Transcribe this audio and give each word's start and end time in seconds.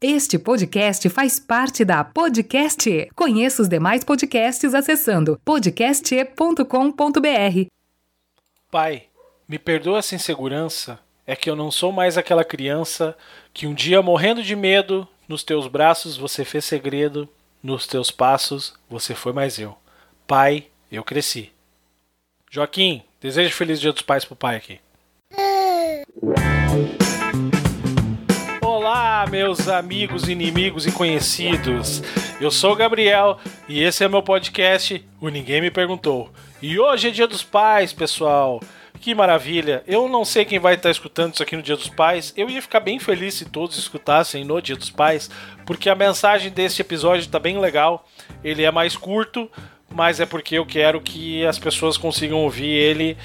Este 0.00 0.38
podcast 0.38 1.08
faz 1.08 1.40
parte 1.40 1.84
da 1.84 2.04
Podcast. 2.04 3.10
Conheça 3.16 3.62
os 3.62 3.68
demais 3.68 4.04
podcasts 4.04 4.72
acessando 4.72 5.40
podcast.com.br. 5.44 7.66
Pai, 8.70 9.06
me 9.48 9.58
perdoa 9.58 9.98
essa 9.98 10.14
insegurança. 10.14 11.00
É 11.26 11.34
que 11.34 11.50
eu 11.50 11.56
não 11.56 11.72
sou 11.72 11.90
mais 11.90 12.16
aquela 12.16 12.44
criança 12.44 13.18
que 13.52 13.66
um 13.66 13.74
dia 13.74 14.00
morrendo 14.00 14.40
de 14.40 14.54
medo, 14.54 15.06
nos 15.26 15.42
teus 15.42 15.66
braços 15.66 16.16
você 16.16 16.44
fez 16.44 16.64
segredo, 16.64 17.28
nos 17.60 17.84
teus 17.84 18.12
passos 18.12 18.74
você 18.88 19.16
foi 19.16 19.32
mais 19.32 19.58
eu. 19.58 19.76
Pai, 20.28 20.68
eu 20.92 21.02
cresci. 21.02 21.50
Joaquim, 22.48 23.02
desejo 23.20 23.52
feliz 23.52 23.80
dia 23.80 23.92
dos 23.92 24.02
pais 24.02 24.24
pro 24.24 24.36
pai 24.36 24.54
aqui. 24.54 24.78
Meus 29.30 29.68
amigos, 29.68 30.26
inimigos 30.26 30.86
e 30.86 30.92
conhecidos. 30.92 32.02
Eu 32.40 32.50
sou 32.50 32.72
o 32.72 32.76
Gabriel 32.76 33.38
e 33.68 33.82
esse 33.82 34.02
é 34.02 34.08
meu 34.08 34.22
podcast, 34.22 35.04
o 35.20 35.28
Ninguém 35.28 35.60
Me 35.60 35.70
Perguntou. 35.70 36.32
E 36.62 36.78
hoje 36.78 37.08
é 37.08 37.10
dia 37.10 37.26
dos 37.26 37.42
pais, 37.42 37.92
pessoal. 37.92 38.58
Que 39.00 39.14
maravilha! 39.14 39.84
Eu 39.86 40.08
não 40.08 40.24
sei 40.24 40.46
quem 40.46 40.58
vai 40.58 40.74
estar 40.74 40.90
escutando 40.90 41.34
isso 41.34 41.42
aqui 41.42 41.54
no 41.54 41.62
Dia 41.62 41.76
dos 41.76 41.90
Pais. 41.90 42.32
Eu 42.36 42.48
ia 42.48 42.62
ficar 42.62 42.80
bem 42.80 42.98
feliz 42.98 43.34
se 43.34 43.44
todos 43.44 43.76
escutassem 43.76 44.44
no 44.44 44.62
Dia 44.62 44.74
dos 44.74 44.90
Pais, 44.90 45.30
porque 45.66 45.90
a 45.90 45.94
mensagem 45.94 46.50
desse 46.50 46.80
episódio 46.80 47.20
está 47.20 47.38
bem 47.38 47.60
legal. 47.60 48.08
Ele 48.42 48.64
é 48.64 48.70
mais 48.70 48.96
curto, 48.96 49.48
mas 49.94 50.20
é 50.20 50.26
porque 50.26 50.56
eu 50.56 50.64
quero 50.64 51.00
que 51.00 51.44
as 51.46 51.58
pessoas 51.58 51.98
consigam 51.98 52.38
ouvir 52.38 52.70
ele 52.70 53.16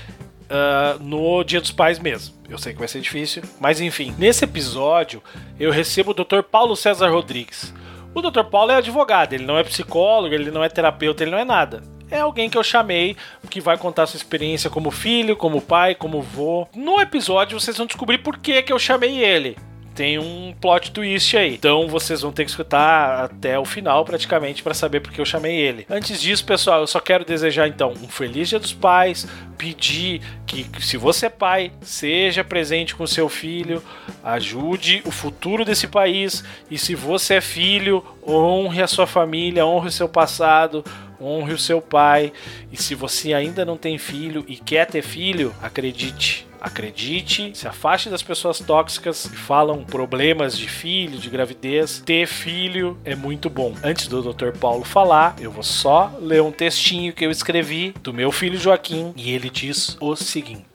uh, 0.53 1.03
no 1.03 1.43
Dia 1.43 1.59
dos 1.59 1.71
Pais 1.71 1.97
mesmo. 1.99 2.35
Eu 2.47 2.57
sei 2.57 2.73
que 2.73 2.79
vai 2.79 2.87
ser 2.87 3.01
difícil, 3.01 3.41
mas 3.59 3.81
enfim. 3.81 4.13
Nesse 4.17 4.45
episódio, 4.45 5.21
eu 5.59 5.71
recebo 5.71 6.11
o 6.11 6.13
Dr. 6.13 6.43
Paulo 6.43 6.75
César 6.75 7.09
Rodrigues. 7.09 7.73
O 8.13 8.21
Dr. 8.21 8.43
Paulo 8.43 8.71
é 8.71 8.75
advogado, 8.75 9.33
ele 9.33 9.45
não 9.45 9.57
é 9.57 9.63
psicólogo, 9.63 10.35
ele 10.35 10.51
não 10.51 10.63
é 10.63 10.69
terapeuta, 10.69 11.23
ele 11.23 11.31
não 11.31 11.39
é 11.39 11.45
nada 11.45 11.81
é 12.11 12.19
alguém 12.19 12.47
que 12.47 12.57
eu 12.57 12.63
chamei 12.63 13.17
que 13.49 13.59
vai 13.59 13.75
contar 13.75 14.05
sua 14.05 14.17
experiência 14.17 14.69
como 14.69 14.91
filho, 14.91 15.35
como 15.35 15.59
pai, 15.59 15.95
como 15.95 16.21
vô. 16.21 16.67
No 16.75 17.01
episódio 17.01 17.59
vocês 17.59 17.75
vão 17.75 17.87
descobrir 17.87 18.19
por 18.19 18.37
que, 18.37 18.61
que 18.61 18.71
eu 18.71 18.77
chamei 18.77 19.17
ele 19.23 19.57
tem 19.93 20.17
um 20.19 20.53
plot 20.59 20.91
twist 20.91 21.37
aí. 21.37 21.53
Então 21.53 21.87
vocês 21.87 22.21
vão 22.21 22.31
ter 22.31 22.45
que 22.45 22.51
escutar 22.51 23.25
até 23.25 23.57
o 23.57 23.65
final 23.65 24.03
praticamente 24.03 24.63
para 24.63 24.73
saber 24.73 24.99
porque 24.99 25.21
eu 25.21 25.25
chamei 25.25 25.55
ele. 25.55 25.85
Antes 25.89 26.21
disso, 26.21 26.45
pessoal, 26.45 26.81
eu 26.81 26.87
só 26.87 26.99
quero 26.99 27.25
desejar 27.25 27.67
então 27.67 27.93
um 28.01 28.07
feliz 28.07 28.49
Dia 28.49 28.59
dos 28.59 28.73
Pais, 28.73 29.27
pedir 29.57 30.21
que 30.45 30.65
se 30.79 30.97
você 30.97 31.27
é 31.27 31.29
pai, 31.29 31.71
seja 31.81 32.43
presente 32.43 32.95
com 32.95 33.07
seu 33.07 33.29
filho, 33.29 33.81
ajude 34.23 35.01
o 35.05 35.11
futuro 35.11 35.63
desse 35.63 35.87
país 35.87 36.43
e 36.69 36.77
se 36.77 36.95
você 36.95 37.35
é 37.35 37.41
filho, 37.41 38.03
honre 38.27 38.81
a 38.81 38.87
sua 38.87 39.07
família, 39.07 39.65
honre 39.65 39.87
o 39.87 39.91
seu 39.91 40.09
passado, 40.09 40.83
honre 41.21 41.53
o 41.53 41.57
seu 41.57 41.81
pai. 41.81 42.33
E 42.71 42.77
se 42.77 42.95
você 42.95 43.33
ainda 43.33 43.63
não 43.63 43.77
tem 43.77 43.97
filho 43.97 44.43
e 44.47 44.57
quer 44.57 44.85
ter 44.85 45.01
filho, 45.01 45.53
acredite. 45.61 46.45
Acredite, 46.63 47.51
se 47.53 47.67
afaste 47.67 48.09
das 48.09 48.23
pessoas 48.23 48.57
tóxicas 48.57 49.27
que 49.27 49.35
falam 49.35 49.83
problemas 49.83 50.57
de 50.57 50.69
filho, 50.69 51.19
de 51.19 51.29
gravidez. 51.29 52.01
Ter 52.05 52.25
filho 52.25 52.97
é 53.03 53.13
muito 53.15 53.49
bom. 53.49 53.75
Antes 53.83 54.07
do 54.07 54.21
Dr. 54.33 54.57
Paulo 54.57 54.85
falar, 54.85 55.35
eu 55.41 55.51
vou 55.51 55.61
só 55.61 56.09
ler 56.21 56.41
um 56.41 56.53
textinho 56.53 57.11
que 57.11 57.25
eu 57.25 57.29
escrevi 57.29 57.93
do 58.01 58.13
meu 58.13 58.31
filho 58.31 58.57
Joaquim 58.57 59.13
e 59.17 59.31
ele 59.31 59.49
diz 59.49 59.97
o 59.99 60.15
seguinte: 60.15 60.65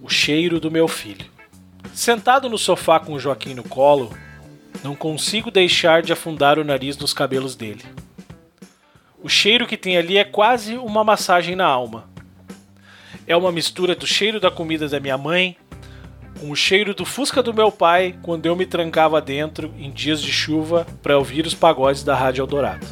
O 0.00 0.08
cheiro 0.08 0.58
do 0.58 0.70
meu 0.70 0.88
filho. 0.88 1.26
Sentado 1.92 2.48
no 2.48 2.56
sofá 2.56 2.98
com 2.98 3.12
o 3.12 3.20
Joaquim 3.20 3.52
no 3.52 3.64
colo, 3.64 4.10
não 4.82 4.96
consigo 4.96 5.50
deixar 5.50 6.00
de 6.00 6.14
afundar 6.14 6.58
o 6.58 6.64
nariz 6.64 6.96
nos 6.96 7.12
cabelos 7.12 7.54
dele. 7.54 7.84
O 9.22 9.28
cheiro 9.28 9.66
que 9.66 9.76
tem 9.76 9.98
ali 9.98 10.16
é 10.16 10.24
quase 10.24 10.78
uma 10.78 11.04
massagem 11.04 11.54
na 11.54 11.66
alma. 11.66 12.10
É 13.26 13.36
uma 13.36 13.52
mistura 13.52 13.94
do 13.94 14.06
cheiro 14.06 14.40
da 14.40 14.50
comida 14.50 14.88
da 14.88 14.98
minha 14.98 15.16
mãe 15.16 15.56
com 16.40 16.50
o 16.50 16.56
cheiro 16.56 16.92
do 16.92 17.04
fusca 17.04 17.42
do 17.42 17.54
meu 17.54 17.70
pai 17.70 18.16
quando 18.22 18.46
eu 18.46 18.56
me 18.56 18.66
trancava 18.66 19.20
dentro 19.20 19.72
em 19.78 19.90
dias 19.90 20.20
de 20.20 20.32
chuva 20.32 20.86
para 21.02 21.16
ouvir 21.16 21.46
os 21.46 21.54
pagodes 21.54 22.02
da 22.02 22.16
Rádio 22.16 22.42
Eldorado. 22.42 22.86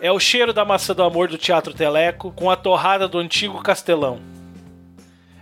É 0.00 0.12
o 0.12 0.20
cheiro 0.20 0.52
da 0.52 0.64
maçã 0.64 0.94
do 0.94 1.02
amor 1.02 1.28
do 1.28 1.38
Teatro 1.38 1.74
Teleco 1.74 2.30
com 2.30 2.50
a 2.50 2.56
torrada 2.56 3.08
do 3.08 3.18
antigo 3.18 3.60
castelão. 3.62 4.20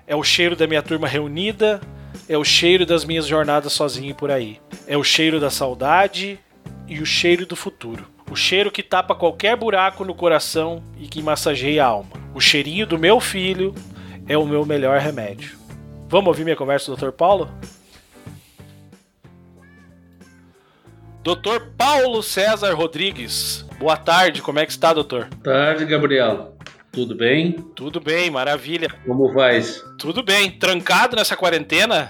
É 0.07 0.17
o 0.17 0.23
cheiro 0.23 0.57
da 0.57 0.67
minha 0.67 0.83
turma 0.83 1.07
reunida, 1.07 1.81
é 2.29 2.39
o 2.39 2.45
cheiro 2.45 2.87
das 2.87 3.05
minhas 3.05 3.27
jornadas 3.27 3.73
sozinho 3.73 4.15
por 4.15 4.31
aí. 4.31 4.59
É 4.87 4.97
o 4.97 5.05
cheiro 5.05 5.39
da 5.39 5.51
saudade 5.51 6.39
e 6.87 7.01
o 7.01 7.07
cheiro 7.07 7.45
do 7.45 7.57
futuro. 7.57 8.07
O 8.31 8.37
cheiro 8.37 8.71
que 8.71 8.83
tapa 8.83 9.15
qualquer 9.15 9.57
buraco 9.57 10.05
no 10.05 10.15
coração 10.15 10.83
e 10.99 11.07
que 11.07 11.23
massageia 11.23 11.85
a 11.85 11.89
alma. 11.89 12.11
O 12.35 12.41
cheirinho 12.41 12.87
do 12.87 12.99
meu 12.99 13.21
filho 13.21 13.75
é 14.27 14.37
o 14.39 14.47
meu 14.47 14.65
melhor 14.65 14.99
remédio. 15.01 15.59
Vamos 16.09 16.29
ouvir 16.29 16.45
minha 16.45 16.57
conversa 16.57 16.87
com 16.87 16.93
o 16.93 16.97
Dr. 16.97 17.13
Paulo? 17.13 17.51
Dr. 21.23 21.71
Paulo 21.77 22.23
César 22.23 22.75
Rodrigues. 22.75 23.65
Boa 23.79 23.97
tarde, 23.97 24.43
como 24.43 24.59
é 24.59 24.67
que 24.67 24.73
está, 24.73 24.93
doutor? 24.93 25.29
Boa 25.29 25.43
tarde, 25.43 25.85
Gabriel. 25.85 26.57
Tudo 26.91 27.15
bem? 27.15 27.53
Tudo 27.75 28.01
bem, 28.01 28.31
maravilha. 28.31 28.89
Como 29.07 29.33
vais? 29.33 29.83
Tudo 29.99 30.23
bem. 30.23 30.51
Trancado 30.51 31.17
nessa 31.17 31.37
quarentena? 31.37 32.09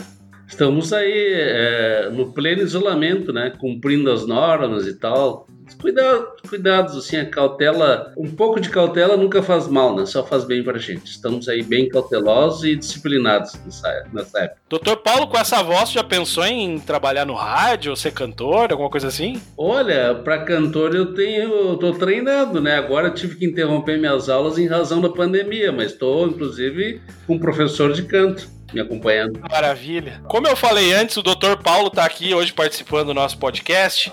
Estamos 0.49 0.93
aí 0.93 1.33
é, 1.35 2.11
no 2.11 2.33
pleno 2.33 2.63
isolamento, 2.63 3.33
né? 3.33 3.53
Cumprindo 3.59 4.11
as 4.11 4.27
normas 4.27 4.87
e 4.87 4.99
tal. 4.99 5.47
Cuidado, 5.81 6.27
cuidados, 6.49 6.97
assim, 6.97 7.17
a 7.17 7.29
cautela, 7.29 8.13
um 8.17 8.31
pouco 8.31 8.61
de 8.61 8.69
cautela 8.69 9.17
nunca 9.17 9.43
faz 9.43 9.67
mal, 9.69 9.95
né? 9.95 10.07
Só 10.07 10.25
faz 10.25 10.45
bem 10.45 10.63
pra 10.63 10.79
gente. 10.79 11.07
Estamos 11.07 11.49
aí 11.49 11.63
bem 11.63 11.89
cautelosos 11.89 12.65
e 12.65 12.77
disciplinados 12.77 13.55
nessa, 13.65 14.05
nessa 14.13 14.39
época. 14.41 14.61
Doutor 14.69 14.97
Paulo, 14.99 15.27
com 15.27 15.39
essa 15.39 15.63
voz, 15.63 15.91
já 15.91 16.05
pensou 16.05 16.45
em 16.45 16.79
trabalhar 16.79 17.25
no 17.25 17.35
rádio, 17.35 17.91
ou 17.91 17.97
ser 17.97 18.13
cantor, 18.13 18.71
alguma 18.71 18.91
coisa 18.91 19.09
assim? 19.09 19.41
Olha, 19.57 20.15
pra 20.15 20.45
cantor 20.45 20.95
eu 20.95 21.15
tenho, 21.15 21.71
eu 21.71 21.77
tô 21.77 21.93
treinando, 21.93 22.61
né? 22.61 22.77
Agora 22.77 23.09
eu 23.09 23.15
tive 23.15 23.37
que 23.37 23.45
interromper 23.45 23.99
minhas 23.99 24.29
aulas 24.29 24.59
em 24.59 24.67
razão 24.67 25.01
da 25.01 25.09
pandemia, 25.09 25.73
mas 25.73 25.93
estou, 25.93 26.27
inclusive, 26.27 27.01
com 27.27 27.35
um 27.35 27.39
professor 27.39 27.93
de 27.93 28.03
canto 28.03 28.49
me 28.73 28.81
acompanhando. 28.81 29.39
Maravilha. 29.51 30.21
Como 30.27 30.47
eu 30.47 30.57
falei 30.57 30.93
antes, 30.93 31.17
o 31.17 31.23
Dr. 31.23 31.57
Paulo 31.63 31.89
está 31.89 32.05
aqui 32.05 32.35
hoje 32.35 32.53
participando 32.53 33.09
do 33.09 33.15
nosso 33.15 33.39
podcast 33.39 34.13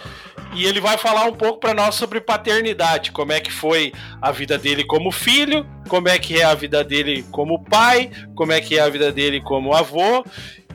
e 0.53 0.65
ele 0.65 0.79
vai 0.79 0.97
falar 0.97 1.25
um 1.25 1.33
pouco 1.33 1.59
para 1.59 1.73
nós 1.73 1.95
sobre 1.95 2.19
paternidade, 2.19 3.11
como 3.11 3.31
é 3.31 3.39
que 3.39 3.51
foi 3.51 3.91
a 4.21 4.31
vida 4.31 4.57
dele 4.57 4.83
como 4.83 5.11
filho, 5.11 5.65
como 5.87 6.07
é 6.07 6.17
que 6.17 6.39
é 6.39 6.43
a 6.43 6.55
vida 6.55 6.83
dele 6.83 7.23
como 7.31 7.63
pai, 7.63 8.09
como 8.35 8.51
é 8.51 8.59
que 8.59 8.77
é 8.77 8.81
a 8.81 8.89
vida 8.89 9.11
dele 9.11 9.41
como 9.41 9.73
avô. 9.73 10.23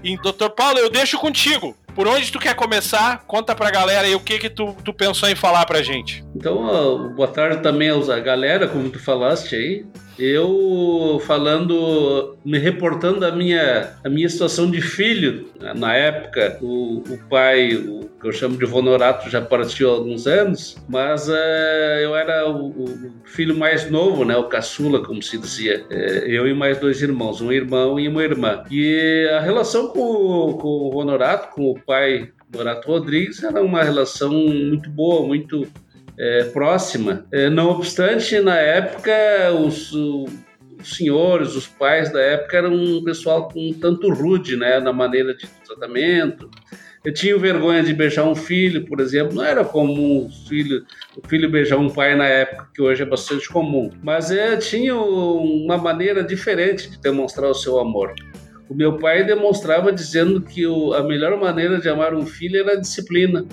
E, 0.03 0.17
doutor 0.19 0.51
Paulo, 0.51 0.79
eu 0.79 0.91
deixo 0.91 1.19
contigo. 1.19 1.75
Por 1.95 2.07
onde 2.07 2.31
tu 2.31 2.39
quer 2.39 2.55
começar? 2.55 3.25
Conta 3.27 3.55
pra 3.55 3.71
galera 3.71 4.07
aí 4.07 4.15
o 4.15 4.21
que 4.21 4.39
que 4.39 4.51
tu, 4.51 4.77
tu 4.85 4.93
pensou 4.93 5.29
em 5.29 5.35
falar 5.35 5.65
pra 5.65 5.83
gente. 5.83 6.23
Então, 6.37 7.13
boa 7.15 7.29
tarde 7.29 7.63
também 7.63 7.89
a 7.89 8.21
galera, 8.21 8.69
como 8.69 8.91
tu 8.91 8.99
falaste 8.99 9.55
aí 9.55 9.87
eu 10.19 11.21
falando, 11.27 12.37
me 12.45 12.59
reportando 12.59 13.27
a 13.27 13.33
minha, 13.33 13.95
a 14.05 14.09
minha 14.09 14.29
situação 14.29 14.71
de 14.71 14.81
filho. 14.81 15.49
Na 15.77 15.95
época, 15.95 16.59
o, 16.63 17.03
o 17.09 17.19
pai, 17.29 17.75
o 17.75 18.04
eu 18.25 18.33
chamo 18.33 18.57
de 18.57 18.65
Vonorato, 18.65 19.29
já 19.29 19.41
partiu 19.43 19.91
há 19.91 19.93
alguns 19.93 20.27
anos, 20.27 20.77
mas 20.89 21.29
é, 21.29 22.01
eu 22.03 22.17
era 22.17 22.49
o, 22.49 22.69
o, 22.69 23.13
filho 23.25 23.57
mais 23.57 23.91
novo, 23.91 24.25
né, 24.25 24.35
o 24.37 24.45
caçula, 24.45 25.05
como 25.05 25.23
se 25.23 25.37
dizia. 25.37 25.85
É, 25.91 26.25
eu 26.27 26.49
e 26.49 26.55
mais 26.55 26.79
dois 26.79 27.03
irmãos, 27.03 27.43
um 27.43 27.53
irmão 27.53 28.01
e 28.01 28.09
uma 28.09 28.23
irmã. 28.25 28.65
E 28.71 29.29
a 29.37 29.41
relação 29.41 29.89
com, 29.89 30.55
com 30.55 30.69
o 30.69 30.91
Vonorato, 30.91 31.55
com 31.55 31.71
o 31.71 31.81
pai 31.81 32.33
Donato 32.49 32.89
Rodrigues, 32.89 33.43
era 33.43 33.63
uma 33.63 33.83
relação 33.83 34.33
muito 34.33 34.89
boa, 34.89 35.27
muito 35.27 35.67
é, 36.19 36.45
próxima. 36.45 37.27
É, 37.31 37.51
não 37.51 37.71
obstante, 37.71 38.41
na 38.41 38.57
época, 38.57 39.13
os, 39.61 39.93
os, 39.93 40.31
senhores, 40.83 41.55
os 41.55 41.67
pais 41.67 42.13
da 42.13 42.21
época 42.21 42.57
eram 42.57 42.75
um 42.75 43.05
pessoal 43.05 43.49
com 43.49 43.73
tanto 43.75 44.13
rude 44.13 44.57
né, 44.57 44.81
na 44.81 44.93
maneira 44.93 45.35
de 45.35 45.47
tratamento. 45.67 46.51
Eu 47.05 47.13
tinha 47.13 47.37
vergonha 47.37 47.83
de 47.83 47.93
beijar 47.93 48.25
um 48.25 48.35
filho, 48.35 48.87
por 48.87 48.99
exemplo. 48.99 49.35
Não 49.35 49.45
era 49.45 49.63
comum 49.63 50.27
o 50.27 50.49
filho, 50.49 50.87
o 51.15 51.29
filho 51.29 51.51
beijar 51.51 51.77
um 51.77 51.91
pai 51.91 52.17
na 52.17 52.25
época, 52.25 52.69
que 52.75 52.81
hoje 52.81 53.03
é 53.03 53.07
bastante 53.07 53.47
comum. 53.51 53.91
Mas 54.03 54.31
é, 54.31 54.57
tinha 54.57 54.97
uma 54.97 55.77
maneira 55.77 56.25
diferente 56.25 56.91
de 56.91 56.99
demonstrar 56.99 57.51
o 57.51 57.55
seu 57.55 57.79
amor. 57.79 58.15
O 58.71 58.75
meu 58.75 58.97
pai 58.97 59.23
demonstrava 59.23 59.93
dizendo 59.93 60.41
que 60.41 60.67
o, 60.67 60.95
a 60.95 61.03
melhor 61.03 61.39
maneira 61.39 61.79
de 61.79 61.89
amar 61.91 62.15
um 62.15 62.25
filho 62.25 62.59
era 62.59 62.73
a 62.73 62.81
disciplina. 62.81 63.45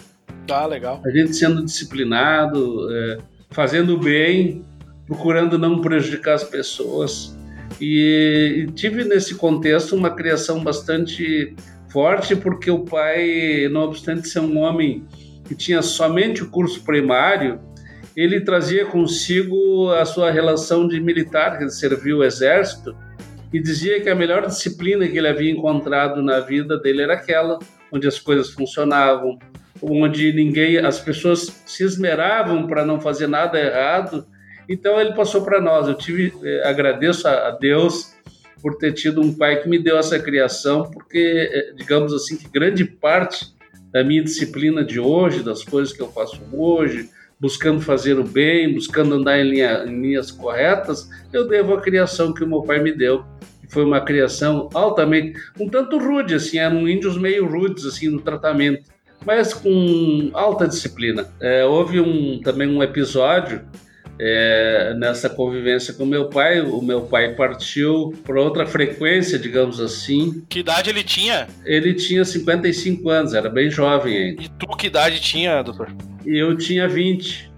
Tá, 0.47 0.65
legal. 0.65 1.01
A 1.05 1.09
gente 1.09 1.35
sendo 1.35 1.65
disciplinado, 1.65 2.87
é, 2.89 3.17
fazendo 3.49 3.97
bem, 3.97 4.63
procurando 5.05 5.57
não 5.57 5.81
prejudicar 5.81 6.35
as 6.35 6.43
pessoas. 6.45 7.35
E, 7.79 8.65
e, 8.65 8.71
tive 8.71 9.03
nesse 9.03 9.35
contexto 9.35 9.95
uma 9.95 10.09
criação 10.11 10.63
bastante 10.63 11.53
forte 11.91 12.35
porque 12.35 12.71
o 12.71 12.79
pai, 12.79 13.67
não 13.71 13.81
obstante 13.81 14.27
ser 14.27 14.39
um 14.39 14.57
homem 14.57 15.05
que 15.45 15.55
tinha 15.55 15.81
somente 15.81 16.43
o 16.43 16.49
curso 16.49 16.83
primário, 16.83 17.59
ele 18.15 18.41
trazia 18.41 18.85
consigo 18.85 19.89
a 19.91 20.05
sua 20.05 20.31
relação 20.31 20.87
de 20.87 20.99
militar, 20.99 21.57
que 21.57 21.69
serviu 21.69 22.19
o 22.19 22.23
exército, 22.23 22.95
e 23.53 23.59
dizia 23.59 23.99
que 24.01 24.09
a 24.09 24.15
melhor 24.15 24.45
disciplina 24.45 25.07
que 25.07 25.17
ele 25.17 25.27
havia 25.27 25.51
encontrado 25.51 26.21
na 26.21 26.39
vida 26.39 26.77
dele 26.77 27.01
era 27.01 27.13
aquela 27.13 27.59
onde 27.91 28.07
as 28.07 28.19
coisas 28.19 28.49
funcionavam, 28.51 29.37
onde 29.81 30.31
ninguém, 30.31 30.77
as 30.77 30.99
pessoas 30.99 31.61
se 31.65 31.83
esmeravam 31.83 32.67
para 32.67 32.85
não 32.85 32.99
fazer 32.99 33.27
nada 33.27 33.59
errado. 33.59 34.25
Então 34.69 34.99
ele 34.99 35.13
passou 35.13 35.43
para 35.43 35.59
nós. 35.59 35.87
Eu 35.87 35.95
tive, 35.95 36.33
eh, 36.43 36.61
agradeço 36.65 37.27
a 37.27 37.51
Deus 37.51 38.10
por 38.61 38.75
ter 38.77 38.93
tido 38.93 39.21
um 39.21 39.33
pai 39.33 39.61
que 39.61 39.67
me 39.67 39.79
deu 39.79 39.97
essa 39.97 40.19
criação, 40.19 40.89
porque 40.91 41.49
eh, 41.51 41.73
digamos 41.75 42.13
assim 42.13 42.37
que 42.37 42.47
grande 42.47 42.85
parte 42.85 43.53
da 43.91 44.03
minha 44.03 44.23
disciplina 44.23 44.83
de 44.83 44.99
hoje, 44.99 45.43
das 45.43 45.63
coisas 45.63 45.93
que 45.93 46.01
eu 46.01 46.07
faço 46.11 46.41
hoje, 46.53 47.09
buscando 47.39 47.81
fazer 47.81 48.19
o 48.19 48.23
bem, 48.23 48.73
buscando 48.73 49.15
andar 49.15 49.39
em, 49.39 49.49
linha, 49.49 49.83
em 49.85 50.01
linhas 50.01 50.29
corretas, 50.29 51.09
eu 51.33 51.47
devo 51.47 51.73
à 51.73 51.81
criação 51.81 52.33
que 52.33 52.43
o 52.43 52.47
meu 52.47 52.61
pai 52.61 52.79
me 52.79 52.91
deu. 52.91 53.25
Foi 53.67 53.83
uma 53.83 54.01
criação 54.01 54.69
altamente, 54.73 55.39
um 55.59 55.67
tanto 55.67 55.97
rude, 55.97 56.35
assim, 56.35 56.59
eram 56.59 56.87
índios 56.87 57.17
meio 57.17 57.47
rudes, 57.47 57.85
assim, 57.85 58.09
no 58.09 58.21
tratamento, 58.21 58.83
mas 59.25 59.53
com 59.53 60.29
alta 60.33 60.67
disciplina. 60.67 61.27
É, 61.39 61.65
houve 61.65 61.99
um, 61.99 62.39
também 62.41 62.67
um 62.67 62.83
episódio 62.83 63.61
é, 64.23 64.93
nessa 64.95 65.27
convivência 65.27 65.95
com 65.95 66.05
meu 66.05 66.29
pai. 66.29 66.61
O 66.61 66.79
meu 66.79 67.01
pai 67.01 67.33
partiu 67.33 68.13
por 68.23 68.37
outra 68.37 68.67
frequência, 68.67 69.39
digamos 69.39 69.79
assim. 69.79 70.45
Que 70.47 70.59
idade 70.59 70.91
ele 70.91 71.03
tinha? 71.03 71.47
Ele 71.65 71.95
tinha 71.95 72.23
55 72.23 73.09
anos, 73.09 73.33
era 73.33 73.49
bem 73.49 73.71
jovem 73.71 74.15
ainda. 74.15 74.43
E 74.43 74.49
tu 74.49 74.67
que 74.77 74.87
idade 74.87 75.19
tinha, 75.19 75.63
doutor? 75.63 75.91
eu 76.25 76.55
tinha 76.55 76.87
20. 76.87 77.51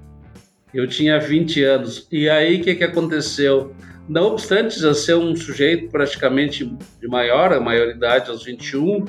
Eu 0.73 0.87
tinha 0.87 1.19
20 1.19 1.63
anos. 1.63 2.07
E 2.09 2.29
aí 2.29 2.61
o 2.61 2.63
que, 2.63 2.75
que 2.75 2.83
aconteceu? 2.83 3.75
Não 4.07 4.27
obstante 4.27 4.79
já 4.79 4.93
ser 4.93 5.15
um 5.15 5.35
sujeito 5.35 5.89
praticamente 5.89 6.65
de 6.99 7.07
maior, 7.07 7.53
a 7.53 7.59
maioridade 7.59 8.29
aos 8.29 8.43
21, 8.43 9.05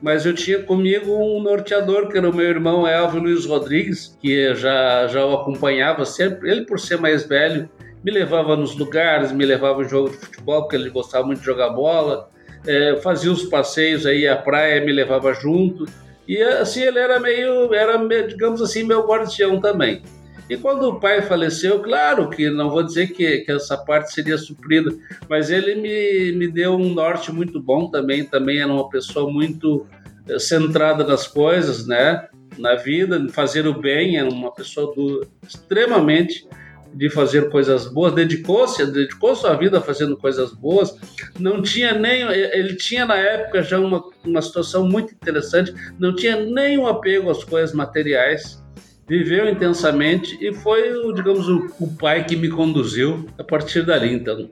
mas 0.00 0.24
eu 0.24 0.34
tinha 0.34 0.62
comigo 0.62 1.12
um 1.12 1.42
norteador, 1.42 2.08
que 2.08 2.16
era 2.16 2.28
o 2.28 2.34
meu 2.34 2.46
irmão 2.46 2.86
Elvio 2.86 3.22
Luiz 3.22 3.44
Rodrigues, 3.44 4.16
que 4.20 4.54
já, 4.54 5.06
já 5.08 5.24
o 5.24 5.34
acompanhava 5.34 6.04
sempre. 6.04 6.50
Ele, 6.50 6.64
por 6.64 6.78
ser 6.78 6.98
mais 6.98 7.26
velho, 7.26 7.68
me 8.04 8.10
levava 8.10 8.56
nos 8.56 8.76
lugares, 8.76 9.32
me 9.32 9.44
levava 9.44 9.82
no 9.82 9.88
jogo 9.88 10.10
de 10.10 10.16
futebol, 10.16 10.62
porque 10.62 10.76
ele 10.76 10.90
gostava 10.90 11.26
muito 11.26 11.40
de 11.40 11.46
jogar 11.46 11.70
bola, 11.70 12.30
é, 12.66 12.96
fazia 13.02 13.32
os 13.32 13.44
passeios 13.44 14.06
aí 14.06 14.26
à 14.26 14.36
praia, 14.36 14.84
me 14.84 14.92
levava 14.92 15.32
junto. 15.34 15.86
E 16.26 16.40
assim, 16.40 16.82
ele 16.82 16.98
era 16.98 17.18
meio, 17.18 17.72
era, 17.74 17.96
digamos 18.26 18.60
assim, 18.62 18.84
meu 18.84 19.06
guardião 19.06 19.60
também. 19.60 20.02
E 20.48 20.56
quando 20.56 20.88
o 20.88 20.98
pai 20.98 21.20
faleceu, 21.22 21.80
claro 21.80 22.30
que 22.30 22.48
não 22.48 22.70
vou 22.70 22.82
dizer 22.82 23.08
que, 23.08 23.38
que 23.38 23.52
essa 23.52 23.76
parte 23.76 24.12
seria 24.12 24.38
suprida, 24.38 24.90
mas 25.28 25.50
ele 25.50 25.74
me, 25.74 26.32
me 26.32 26.48
deu 26.50 26.74
um 26.74 26.88
norte 26.94 27.30
muito 27.30 27.60
bom 27.60 27.90
também. 27.90 28.24
Também 28.24 28.60
era 28.60 28.72
uma 28.72 28.88
pessoa 28.88 29.30
muito 29.30 29.86
eh, 30.26 30.38
centrada 30.38 31.04
nas 31.04 31.26
coisas, 31.26 31.86
né? 31.86 32.28
Na 32.56 32.74
vida, 32.74 33.24
fazer 33.30 33.66
o 33.66 33.78
bem, 33.78 34.16
era 34.16 34.28
uma 34.28 34.52
pessoa 34.52 34.92
do, 34.94 35.26
extremamente 35.46 36.48
de 36.94 37.10
fazer 37.10 37.50
coisas 37.50 37.86
boas, 37.86 38.14
dedicou-se, 38.14 38.84
dedicou 38.86 39.34
sua 39.36 39.54
vida 39.54 39.80
fazendo 39.80 40.16
coisas 40.16 40.52
boas. 40.52 40.96
Não 41.38 41.62
tinha 41.62 41.92
nem, 41.92 42.22
ele 42.22 42.74
tinha 42.76 43.04
na 43.04 43.16
época 43.16 43.62
já 43.62 43.78
uma, 43.78 44.02
uma 44.24 44.42
situação 44.42 44.88
muito 44.88 45.14
interessante, 45.14 45.74
não 45.98 46.14
tinha 46.14 46.36
nenhum 46.36 46.86
apego 46.86 47.30
às 47.30 47.44
coisas 47.44 47.74
materiais, 47.74 48.62
viveu 49.08 49.48
intensamente 49.48 50.36
e 50.40 50.52
foi, 50.52 51.12
digamos, 51.14 51.48
o, 51.48 51.72
o 51.80 51.96
pai 51.96 52.24
que 52.24 52.36
me 52.36 52.48
conduziu 52.48 53.26
a 53.38 53.42
partir 53.42 53.84
dali, 53.84 54.12
então. 54.12 54.50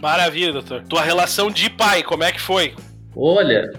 Maravilha, 0.00 0.52
doutor. 0.52 0.82
Tua 0.82 1.02
relação 1.02 1.50
de 1.50 1.68
pai, 1.68 2.02
como 2.02 2.22
é 2.22 2.30
que 2.30 2.40
foi? 2.40 2.74
Olha, 3.18 3.72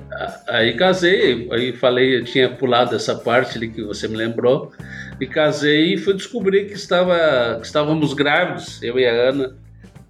aí 0.47 0.74
casei, 0.74 1.47
aí 1.51 1.71
falei, 1.71 2.18
eu 2.18 2.24
tinha 2.24 2.50
pulado 2.50 2.95
essa 2.95 3.15
parte 3.15 3.57
ali 3.57 3.69
que 3.69 3.83
você 3.83 4.07
me 4.07 4.18
lembrou, 4.18 4.74
e 5.21 5.27
casei 5.27 5.94
e 5.94 5.97
fui 5.97 6.15
descobrir 6.15 6.65
que, 6.65 6.73
estava, 6.73 7.57
que 7.59 7.65
estávamos 7.65 8.13
grávidos, 8.13 8.81
eu 8.81 9.00
e 9.00 9.06
a 9.06 9.12
Ana. 9.12 9.56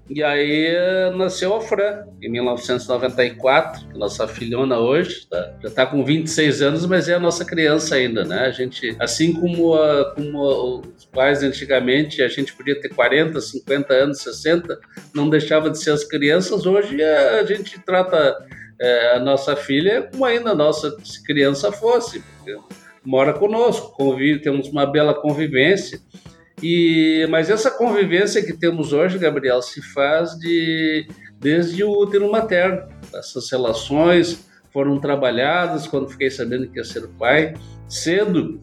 E 0.10 0.24
aí 0.24 0.68
eh, 0.68 1.12
nasceu 1.12 1.54
a 1.54 1.60
Fran, 1.60 2.06
em 2.22 2.32
1994, 2.32 3.98
nossa 3.98 4.26
filhona 4.26 4.80
hoje, 4.80 5.28
tá, 5.30 5.54
já 5.62 5.68
está 5.68 5.86
com 5.86 6.04
26 6.04 6.62
anos, 6.62 6.86
mas 6.86 7.10
é 7.10 7.16
a 7.16 7.20
nossa 7.20 7.44
criança 7.44 7.96
ainda, 7.96 8.24
né? 8.24 8.46
A 8.46 8.52
gente, 8.52 8.96
assim 9.00 9.34
como, 9.34 9.74
a, 9.74 10.16
como 10.16 10.80
os 10.96 11.06
pais 11.06 11.44
antigamente, 11.44 12.22
a 12.22 12.30
gente 12.30 12.54
podia 12.54 12.80
ter 12.80 12.88
40, 12.90 13.40
50 13.42 13.94
anos, 13.94 14.22
60, 14.22 14.80
não 15.14 15.30
deixava 15.30 15.70
de 15.70 15.78
ser 15.78 15.92
as 15.92 16.06
crianças, 16.06 16.66
hoje 16.66 17.04
a 17.04 17.44
gente 17.44 17.78
trata 17.84 18.38
é, 18.80 19.16
a 19.16 19.20
nossa 19.20 19.58
filha 19.58 20.04
como 20.04 20.24
ainda 20.24 20.52
a 20.52 20.56
nossa 20.56 20.96
criança 21.26 21.70
fosse, 21.70 22.24
mora 23.04 23.34
conosco, 23.34 23.92
convive, 23.92 24.42
temos 24.42 24.70
uma 24.70 24.86
bela 24.86 25.14
convivência. 25.14 26.00
E, 26.62 27.28
mas 27.30 27.50
essa 27.50 27.70
convivência 27.70 28.44
que 28.44 28.54
temos 28.54 28.92
hoje, 28.92 29.18
Gabriel, 29.18 29.62
se 29.62 29.82
faz 29.82 30.32
de, 30.40 31.08
desde 31.40 31.84
o 31.84 31.92
útero 31.92 32.32
materno. 32.32 32.88
Essas 33.14 33.52
relações 33.52 34.48
foram 34.72 35.00
trabalhadas 35.00 35.88
quando 35.88 36.10
fiquei 36.10 36.30
sabendo 36.30 36.68
que 36.68 36.78
ia 36.78 36.84
ser 36.84 37.08
pai. 37.20 37.54
Cedo 37.88 38.62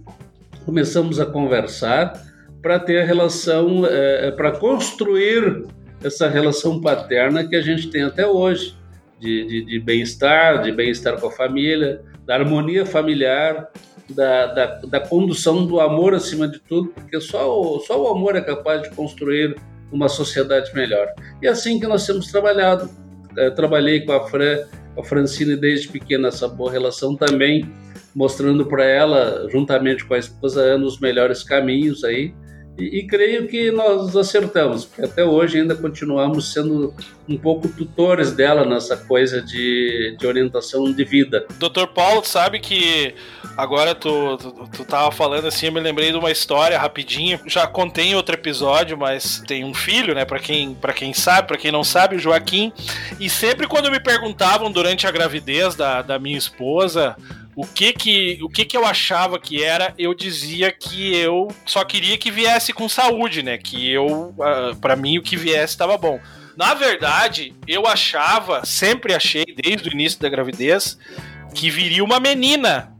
começamos 0.64 1.20
a 1.20 1.26
conversar 1.26 2.20
para 2.62 2.79
ter 2.79 3.02
a 3.02 3.05
relação, 3.05 3.85
é, 3.87 4.31
para 4.31 4.52
construir 4.52 5.64
essa 6.02 6.29
relação 6.29 6.81
paterna 6.81 7.47
que 7.47 7.55
a 7.55 7.61
gente 7.61 7.90
tem 7.90 8.02
até 8.02 8.26
hoje 8.26 8.76
de, 9.20 9.81
bem-estar, 9.85 10.62
de 10.62 10.73
bem-estar 10.73 11.19
com 11.19 11.29
a 11.29 11.31
família, 11.31 12.02
da 12.26 12.35
harmonia 12.35 12.85
familiar, 12.85 13.70
da, 14.09 14.47
da, 14.47 14.67
da, 14.81 15.01
condução 15.01 15.67
do 15.67 15.81
amor 15.81 16.15
acima 16.15 16.47
de 16.47 16.59
tudo, 16.59 16.89
porque 16.89 17.21
só 17.21 17.61
o, 17.61 17.81
só 17.81 18.03
o 18.03 18.09
amor 18.09 18.37
é 18.37 18.41
capaz 18.41 18.83
de 18.83 18.91
construir 18.91 19.56
uma 19.91 20.09
sociedade 20.09 20.75
melhor. 20.75 21.12
E 21.43 21.47
é 21.47 21.51
assim 21.51 21.79
que 21.79 21.87
nós 21.87 22.06
temos 22.06 22.27
trabalhado. 22.27 22.91
Eu 23.37 23.55
trabalhei 23.55 24.01
com 24.01 24.12
a 24.12 24.29
Fran, 24.29 24.65
a 24.99 25.03
Francine 25.03 25.56
desde 25.56 25.89
pequena, 25.89 26.29
essa 26.29 26.47
boa 26.47 26.71
relação 26.71 27.17
também, 27.17 27.71
mostrando 28.15 28.67
para 28.67 28.85
ela, 28.85 29.49
juntamente 29.51 30.05
com 30.05 30.15
a 30.15 30.19
esposa 30.19 30.61
Ana, 30.61 30.85
os 30.85 31.00
melhores 31.00 31.43
caminhos 31.43 32.05
aí 32.05 32.35
e, 32.76 32.99
e, 32.99 33.07
creio 33.07 33.47
que 33.47 33.71
nós 33.71 34.16
acertamos, 34.16 34.85
porque 34.85 35.02
até 35.02 35.25
hoje 35.25 35.61
ainda 35.61 35.76
continuamos 35.76 36.52
sendo 36.52 36.93
um 37.28 37.38
pouco 37.38 37.69
tutores 37.69 38.33
dela 38.33 38.64
nessa 38.64 38.97
coisa 38.97 39.40
de, 39.40 40.16
de 40.19 40.26
orientação 40.26 40.93
de 40.93 41.04
vida. 41.04 41.47
Doutor 41.59 41.87
Paulo, 41.88 42.25
sabe 42.25 42.59
que 42.59 43.14
agora 43.57 43.95
tu, 43.95 44.37
tu, 44.38 44.69
tu 44.76 44.85
tava 44.85 45.12
falando 45.12 45.47
assim, 45.47 45.66
eu 45.66 45.73
me 45.73 45.81
lembrei 45.81 46.11
de 46.11 46.19
uma 46.19 46.33
história 46.33 46.76
rapidinho. 46.76 47.38
Já 47.47 47.64
contei 47.66 48.07
em 48.07 48.14
outro 48.16 48.35
episódio, 48.35 48.99
mas 48.99 49.40
tem 49.47 49.64
um 49.64 49.73
filho, 49.73 50.12
né? 50.12 50.25
Para 50.25 50.40
quem, 50.40 50.76
quem 50.97 51.14
sabe, 51.14 51.47
para 51.47 51.57
quem 51.57 51.71
não 51.71 51.85
sabe, 51.85 52.16
o 52.16 52.19
Joaquim. 52.19 52.73
E 53.21 53.31
sempre 53.31 53.69
quando 53.69 53.88
me 53.88 54.00
perguntavam 54.00 54.71
durante 54.71 55.07
a 55.07 55.12
gravidez 55.12 55.76
da, 55.76 56.02
da 56.02 56.19
minha 56.19 56.37
esposa 56.37 57.16
o 57.56 57.66
que 57.66 57.92
que, 57.92 58.38
o 58.42 58.49
que 58.49 58.64
que 58.64 58.76
eu 58.76 58.84
achava 58.84 59.38
que 59.38 59.62
era, 59.62 59.94
eu 59.99 60.14
dizia 60.14 60.73
que 60.73 61.14
eu 61.16 61.49
só 61.64 61.84
queria 61.84 62.18
que 62.18 62.30
viesse 62.30 62.73
com 62.73 62.88
saúde, 62.88 63.42
né? 63.42 63.58
Que 63.58 63.90
eu, 63.90 64.34
ah, 64.40 64.76
para 64.80 64.96
mim, 64.96 65.18
o 65.18 65.23
que 65.23 65.37
viesse 65.37 65.75
estava 65.75 65.96
bom. 65.96 66.20
Na 66.56 66.75
verdade, 66.75 67.54
eu 67.66 67.87
achava, 67.87 68.64
sempre 68.64 69.14
achei, 69.14 69.44
desde 69.44 69.88
o 69.88 69.92
início 69.92 70.20
da 70.20 70.28
gravidez, 70.28 70.99
que 71.54 71.70
viria 71.70 72.04
uma 72.04 72.20
menina 72.20 72.94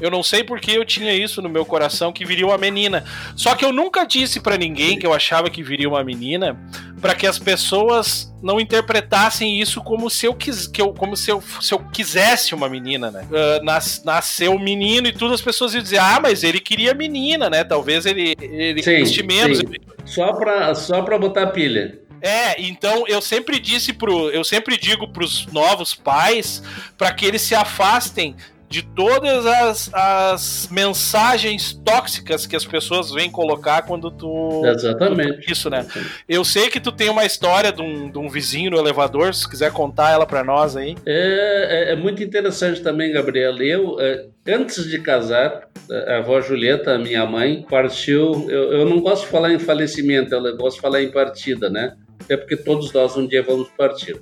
eu 0.00 0.10
não 0.10 0.22
sei 0.22 0.42
porque 0.42 0.72
eu 0.72 0.84
tinha 0.84 1.14
isso 1.14 1.42
no 1.42 1.48
meu 1.48 1.64
coração 1.64 2.12
que 2.12 2.24
viria 2.24 2.46
uma 2.46 2.58
menina. 2.58 3.04
Só 3.36 3.54
que 3.54 3.64
eu 3.64 3.72
nunca 3.72 4.04
disse 4.04 4.40
para 4.40 4.56
ninguém 4.56 4.98
que 4.98 5.06
eu 5.06 5.12
achava 5.12 5.50
que 5.50 5.62
viria 5.62 5.88
uma 5.88 6.02
menina, 6.02 6.58
para 7.00 7.14
que 7.14 7.26
as 7.26 7.38
pessoas 7.38 8.32
não 8.42 8.60
interpretassem 8.60 9.60
isso 9.60 9.80
como 9.82 10.08
se 10.08 10.26
eu 10.26 10.34
quis, 10.34 10.66
que 10.66 10.80
eu, 10.80 10.92
como 10.92 11.16
se 11.16 11.30
eu, 11.30 11.42
se 11.60 11.72
eu 11.72 11.78
quisesse 11.78 12.54
uma 12.54 12.68
menina, 12.68 13.10
né? 13.10 13.26
Uh, 13.30 13.64
nas, 13.64 14.02
nasceu 14.04 14.52
um 14.52 14.58
menino 14.58 15.08
e 15.08 15.12
tudo 15.12 15.34
as 15.34 15.40
pessoas 15.40 15.74
iam 15.74 15.82
dizer: 15.82 15.98
"Ah, 15.98 16.18
mas 16.20 16.42
ele 16.42 16.60
queria 16.60 16.94
menina, 16.94 17.50
né? 17.50 17.64
Talvez 17.64 18.06
ele 18.06 18.34
ele 18.40 18.82
sim, 18.82 19.22
menos". 19.22 19.58
Sim. 19.58 19.66
Só 20.04 20.32
para 20.32 20.74
só 20.74 21.02
para 21.02 21.18
botar 21.18 21.46
pilha. 21.48 21.98
É, 22.22 22.60
então 22.60 23.04
eu 23.08 23.22
sempre 23.22 23.58
disse 23.58 23.94
pro, 23.94 24.28
eu 24.30 24.44
sempre 24.44 24.76
digo 24.76 25.08
pros 25.08 25.46
novos 25.46 25.94
pais 25.94 26.62
para 26.98 27.12
que 27.12 27.24
eles 27.24 27.40
se 27.40 27.54
afastem 27.54 28.36
de 28.70 28.82
todas 28.82 29.44
as, 29.46 29.90
as 29.92 30.68
mensagens 30.70 31.72
tóxicas 31.84 32.46
que 32.46 32.54
as 32.54 32.64
pessoas 32.64 33.10
vêm 33.10 33.28
colocar 33.28 33.82
quando 33.82 34.12
tu. 34.12 34.64
Exatamente. 34.64 35.50
Isso, 35.50 35.68
né? 35.68 35.84
Eu 36.28 36.44
sei 36.44 36.70
que 36.70 36.78
tu 36.78 36.92
tem 36.92 37.10
uma 37.10 37.24
história 37.24 37.72
de 37.72 37.82
um, 37.82 38.08
de 38.08 38.16
um 38.16 38.28
vizinho 38.28 38.70
no 38.70 38.78
elevador, 38.78 39.34
se 39.34 39.48
quiser 39.50 39.72
contar 39.72 40.12
ela 40.12 40.24
para 40.24 40.44
nós 40.44 40.76
aí. 40.76 40.94
É, 41.04 41.88
é, 41.88 41.92
é, 41.92 41.96
muito 41.96 42.22
interessante 42.22 42.80
também, 42.80 43.12
Gabriel. 43.12 43.56
Eu, 43.60 43.96
é, 43.98 44.26
antes 44.46 44.88
de 44.88 45.00
casar, 45.00 45.68
a 46.06 46.18
avó 46.18 46.40
Julieta, 46.40 46.96
minha 46.96 47.26
mãe, 47.26 47.66
partiu. 47.68 48.48
Eu, 48.48 48.72
eu 48.72 48.84
não 48.86 49.00
gosto 49.00 49.24
de 49.24 49.32
falar 49.32 49.52
em 49.52 49.58
falecimento, 49.58 50.32
eu 50.32 50.56
gosto 50.56 50.76
de 50.76 50.82
falar 50.82 51.02
em 51.02 51.10
partida, 51.10 51.68
né? 51.68 51.96
Até 52.20 52.36
porque 52.36 52.56
todos 52.56 52.92
nós 52.92 53.16
um 53.16 53.26
dia 53.26 53.42
vamos 53.42 53.68
partir. 53.76 54.16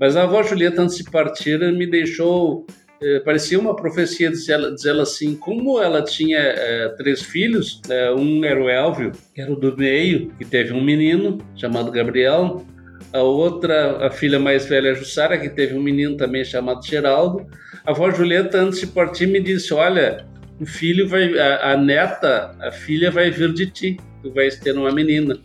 Mas 0.00 0.16
a 0.16 0.24
avó 0.24 0.42
Julieta, 0.42 0.82
antes 0.82 0.96
de 0.96 1.04
partir, 1.04 1.60
me 1.72 1.86
deixou 1.86 2.66
é, 2.66 2.81
parecia 3.24 3.58
uma 3.58 3.74
profecia 3.74 4.30
dizer 4.30 4.52
ela, 4.52 4.72
dizer 4.72 4.90
ela 4.90 5.02
assim, 5.02 5.34
como 5.34 5.80
ela 5.80 6.02
tinha 6.02 6.38
é, 6.38 6.88
três 6.90 7.22
filhos, 7.22 7.80
é, 7.88 8.12
um 8.12 8.44
era 8.44 8.62
o 8.62 8.68
Elvio, 8.68 9.12
que 9.34 9.40
era 9.40 9.52
o 9.52 9.56
do 9.56 9.76
meio, 9.76 10.30
que 10.38 10.44
teve 10.44 10.72
um 10.72 10.82
menino 10.82 11.38
chamado 11.56 11.90
Gabriel, 11.90 12.64
a 13.12 13.20
outra, 13.20 14.06
a 14.06 14.10
filha 14.10 14.38
mais 14.38 14.66
velha, 14.66 14.94
Jussara, 14.94 15.38
que 15.38 15.50
teve 15.50 15.74
um 15.74 15.82
menino 15.82 16.16
também 16.16 16.44
chamado 16.44 16.84
Geraldo. 16.84 17.46
A 17.84 17.90
avó 17.90 18.10
Julieta, 18.10 18.58
antes 18.58 18.80
de 18.80 18.86
partir, 18.86 19.26
me 19.26 19.40
disse, 19.40 19.74
olha, 19.74 20.26
o 20.58 20.64
filho 20.64 21.06
vai, 21.08 21.38
a, 21.38 21.72
a 21.72 21.76
neta, 21.76 22.56
a 22.60 22.70
filha 22.70 23.10
vai 23.10 23.30
vir 23.30 23.52
de 23.52 23.66
ti, 23.66 23.96
tu 24.22 24.32
vais 24.32 24.58
ter 24.58 24.76
uma 24.76 24.90
menina. 24.92 25.38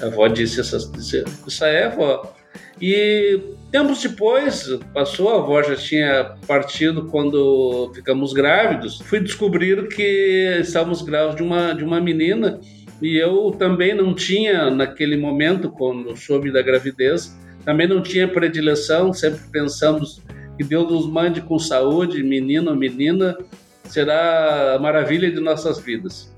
A 0.00 0.06
avó 0.06 0.28
disse, 0.28 0.60
essa, 0.60 0.78
disse, 0.92 1.24
isso 1.46 1.64
aí, 1.64 1.82
avó. 1.82 2.34
E 2.80 3.40
tempos 3.70 4.00
depois, 4.00 4.78
passou, 4.94 5.30
a 5.30 5.38
avó 5.38 5.62
já 5.62 5.76
tinha 5.76 6.36
partido 6.46 7.06
quando 7.06 7.90
ficamos 7.94 8.32
grávidos, 8.32 9.00
fui 9.00 9.20
descobrir 9.20 9.88
que 9.88 10.58
estávamos 10.60 11.02
grávidos 11.02 11.36
de 11.36 11.42
uma, 11.42 11.72
de 11.72 11.84
uma 11.84 12.00
menina 12.00 12.60
e 13.00 13.16
eu 13.16 13.54
também 13.56 13.94
não 13.94 14.14
tinha, 14.14 14.70
naquele 14.70 15.16
momento, 15.16 15.70
quando 15.70 16.16
soube 16.16 16.50
da 16.50 16.62
gravidez, 16.62 17.36
também 17.64 17.86
não 17.86 18.02
tinha 18.02 18.26
predileção, 18.26 19.12
sempre 19.12 19.40
pensamos 19.52 20.22
que 20.56 20.64
Deus 20.64 20.90
nos 20.90 21.08
mande 21.08 21.40
com 21.40 21.58
saúde, 21.58 22.22
menino 22.22 22.70
ou 22.70 22.76
menina, 22.76 23.36
será 23.84 24.74
a 24.74 24.78
maravilha 24.78 25.30
de 25.30 25.40
nossas 25.40 25.78
vidas. 25.78 26.34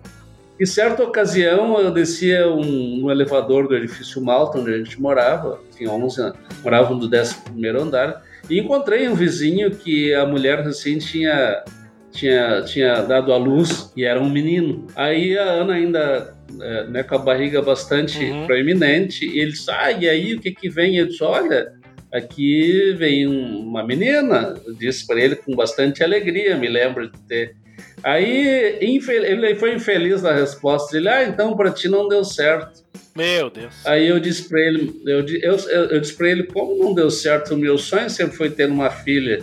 Em 0.60 0.66
certa 0.66 1.02
ocasião, 1.02 1.80
eu 1.80 1.90
descia 1.90 2.46
um, 2.46 3.04
um 3.04 3.10
elevador 3.10 3.66
do 3.66 3.74
edifício 3.74 4.22
Malta, 4.22 4.58
onde 4.58 4.74
a 4.74 4.76
gente 4.76 5.00
morava, 5.00 5.58
tinha 5.74 5.90
11 5.90 6.20
anos, 6.20 6.38
morava 6.62 6.94
no 6.94 7.06
11 7.06 7.34
andar, 7.80 8.22
e 8.50 8.58
encontrei 8.58 9.08
um 9.08 9.14
vizinho 9.14 9.70
que 9.70 10.12
a 10.12 10.26
mulher 10.26 10.58
assim 10.60 10.98
tinha, 10.98 11.64
tinha, 12.12 12.60
tinha 12.64 13.00
dado 13.00 13.32
à 13.32 13.38
luz 13.38 13.90
e 13.96 14.04
era 14.04 14.20
um 14.20 14.28
menino. 14.28 14.86
Aí 14.94 15.38
a 15.38 15.44
Ana 15.44 15.72
ainda 15.72 16.36
é, 16.60 16.86
né, 16.88 17.02
com 17.04 17.14
a 17.14 17.18
barriga 17.18 17.62
bastante 17.62 18.22
uhum. 18.22 18.44
proeminente, 18.44 19.24
e 19.24 19.38
ele 19.38 19.52
disse, 19.52 19.70
ah, 19.70 19.90
e 19.92 20.06
aí 20.06 20.34
o 20.34 20.40
que 20.40 20.52
que 20.52 20.68
vem? 20.68 20.98
Eu 20.98 21.06
disse, 21.06 21.24
olha, 21.24 21.72
aqui 22.12 22.94
vem 22.98 23.26
uma 23.26 23.82
menina, 23.82 24.54
eu 24.66 24.74
disse 24.74 25.06
para 25.06 25.18
ele 25.22 25.36
com 25.36 25.56
bastante 25.56 26.04
alegria, 26.04 26.54
me 26.58 26.68
lembro 26.68 27.10
de 27.10 27.18
ter 27.20 27.56
Aí 28.02 28.78
ele 28.80 29.54
foi 29.54 29.74
infeliz 29.74 30.22
na 30.22 30.32
resposta. 30.32 30.96
Ele, 30.96 31.08
ah, 31.08 31.24
então 31.24 31.56
para 31.56 31.70
ti 31.70 31.88
não 31.88 32.08
deu 32.08 32.24
certo. 32.24 32.82
Meu 33.14 33.50
Deus. 33.50 33.74
Aí 33.84 34.06
eu 34.06 34.20
disse 34.20 34.48
para 34.48 34.60
ele, 34.60 35.02
eu, 35.06 35.26
eu, 35.26 35.58
eu, 35.90 36.00
disse 36.00 36.14
para 36.14 36.30
ele 36.30 36.44
como 36.44 36.76
não 36.82 36.94
deu 36.94 37.10
certo. 37.10 37.54
O 37.54 37.58
meu 37.58 37.76
sonho 37.76 38.08
sempre 38.08 38.36
foi 38.36 38.50
ter 38.50 38.68
uma 38.68 38.90
filha. 38.90 39.42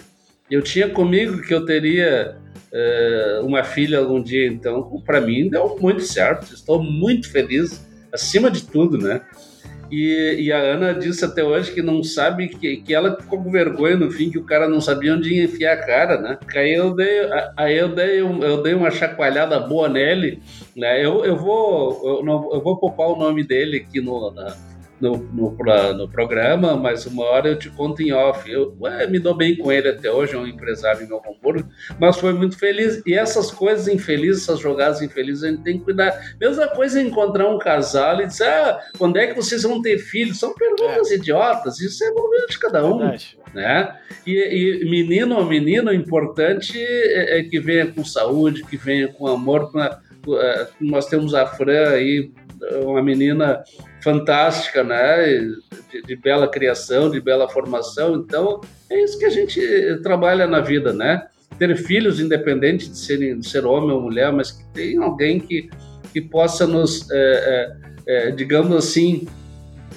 Eu 0.49 0.61
tinha 0.61 0.89
comigo 0.89 1.41
que 1.41 1.53
eu 1.53 1.65
teria 1.65 2.37
uh, 2.71 3.45
uma 3.45 3.63
filha 3.63 3.99
algum 3.99 4.21
dia. 4.21 4.47
Então, 4.47 5.01
para 5.05 5.21
mim 5.21 5.49
deu 5.49 5.77
muito 5.79 6.01
certo. 6.01 6.53
Estou 6.53 6.81
muito 6.81 7.29
feliz, 7.29 7.85
acima 8.11 8.49
de 8.49 8.63
tudo, 8.63 8.97
né? 8.97 9.21
E, 9.91 10.35
e, 10.39 10.51
a 10.51 10.57
Ana 10.57 10.93
disse 10.93 11.23
até 11.23 11.43
hoje 11.43 11.71
que 11.71 11.81
não 11.81 12.03
sabe, 12.03 12.49
que, 12.49 12.77
que 12.77 12.93
ela 12.93 13.15
ficou 13.15 13.41
com 13.41 13.51
vergonha 13.51 13.95
no 13.95 14.11
fim, 14.11 14.29
que 14.29 14.37
o 14.37 14.43
cara 14.43 14.67
não 14.67 14.81
sabia 14.81 15.13
onde 15.13 15.41
enfiar 15.41 15.73
a 15.73 15.85
cara, 15.85 16.19
né? 16.19 16.37
Aí 16.55 16.73
eu 16.73 16.93
dei, 16.93 17.19
aí 17.55 17.77
eu 17.77 17.89
dei, 17.89 18.19
eu 18.19 18.61
dei 18.61 18.73
uma 18.73 18.91
chacoalhada 18.91 19.59
boa 19.59 19.87
nele, 19.87 20.41
né? 20.75 21.03
Eu, 21.03 21.23
eu, 21.23 21.37
vou, 21.37 22.01
eu, 22.03 22.23
não, 22.23 22.53
eu 22.53 22.61
vou 22.61 22.77
poupar 22.77 23.07
o 23.07 23.17
nome 23.17 23.43
dele 23.43 23.77
aqui 23.77 24.01
no, 24.01 24.31
na, 24.31 24.55
no, 24.99 25.17
no, 25.17 25.57
no, 25.93 26.09
programa, 26.09 26.75
mas 26.75 27.05
uma 27.05 27.23
hora 27.23 27.49
eu 27.49 27.59
te 27.59 27.69
conto 27.69 28.01
em 28.01 28.11
off. 28.11 28.49
Eu 28.49 28.75
ué, 28.79 29.07
me 29.07 29.19
dou 29.19 29.35
bem 29.35 29.55
com 29.55 29.71
ele 29.71 29.89
até 29.89 30.11
hoje, 30.11 30.35
é 30.35 30.37
um 30.37 30.47
empresário 30.47 31.03
em 31.03 31.07
meu 31.07 31.21
Hamburgo, 31.25 31.67
mas 31.99 32.17
foi 32.17 32.33
muito 32.33 32.57
feliz. 32.57 33.01
E 33.05 33.13
essas 33.13 33.51
coisas 33.51 33.87
infelizes, 33.87 34.43
essas 34.43 34.59
jogadas 34.59 35.01
infelizes, 35.01 35.43
a 35.43 35.49
gente 35.49 35.63
tem 35.63 35.77
que 35.77 35.85
cuidar. 35.85 36.35
Mesma 36.39 36.67
coisa 36.67 37.01
encontrar 37.01 37.47
um 37.49 37.59
casal 37.59 38.21
e 38.21 38.27
dizer, 38.27 38.47
ah, 38.47 38.79
quando 38.97 39.17
é 39.17 39.27
que 39.27 39.35
vocês 39.35 39.63
vão 39.63 39.81
ter 39.81 39.99
filhos? 39.99 40.39
São 40.39 40.53
perguntas 40.53 41.11
é. 41.11 41.15
idiotas, 41.15 41.79
isso 41.79 42.03
é 42.03 42.11
problema 42.11 42.47
de 42.47 42.59
cada 42.59 42.85
um. 42.85 42.99
Né? 43.53 43.95
E, 44.25 44.81
e, 44.83 44.89
menino 44.89 45.37
ou 45.37 45.45
menino, 45.45 45.91
o 45.91 45.93
importante 45.93 46.77
é, 46.77 47.39
é, 47.39 47.43
que 47.43 47.59
venha 47.59 47.87
com 47.87 48.03
saúde, 48.03 48.63
que 48.63 48.77
venha 48.77 49.07
com 49.07 49.27
amor. 49.27 49.71
Com 49.71 49.79
a, 49.79 49.99
é, 50.35 50.67
nós 50.81 51.07
temos 51.07 51.33
a 51.33 51.45
Fran 51.45 51.89
aí, 51.89 52.31
uma 52.83 53.01
menina 53.01 53.63
fantástica, 54.03 54.83
né? 54.83 55.25
De, 55.91 56.01
de, 56.01 56.15
bela 56.15 56.47
criação, 56.47 57.09
de 57.09 57.19
bela 57.19 57.47
formação. 57.49 58.15
Então, 58.15 58.61
é 58.89 59.03
isso 59.03 59.17
que 59.17 59.25
a 59.25 59.29
gente 59.29 59.61
trabalha 60.03 60.47
na 60.47 60.59
vida, 60.59 60.93
né? 60.93 61.27
Ter 61.57 61.75
filhos, 61.77 62.19
independente 62.19 62.89
de, 62.89 62.97
serem, 62.97 63.39
de 63.39 63.47
ser 63.47 63.65
homem 63.65 63.91
ou 63.91 64.01
mulher, 64.01 64.31
mas 64.31 64.51
que 64.51 64.63
tem 64.73 64.97
alguém 64.97 65.39
que, 65.39 65.69
que 66.13 66.21
possa 66.21 66.67
nos, 66.67 67.09
é, 67.11 67.75
é, 68.07 68.27
é 68.27 68.31
digamos 68.31 68.75
assim, 68.75 69.27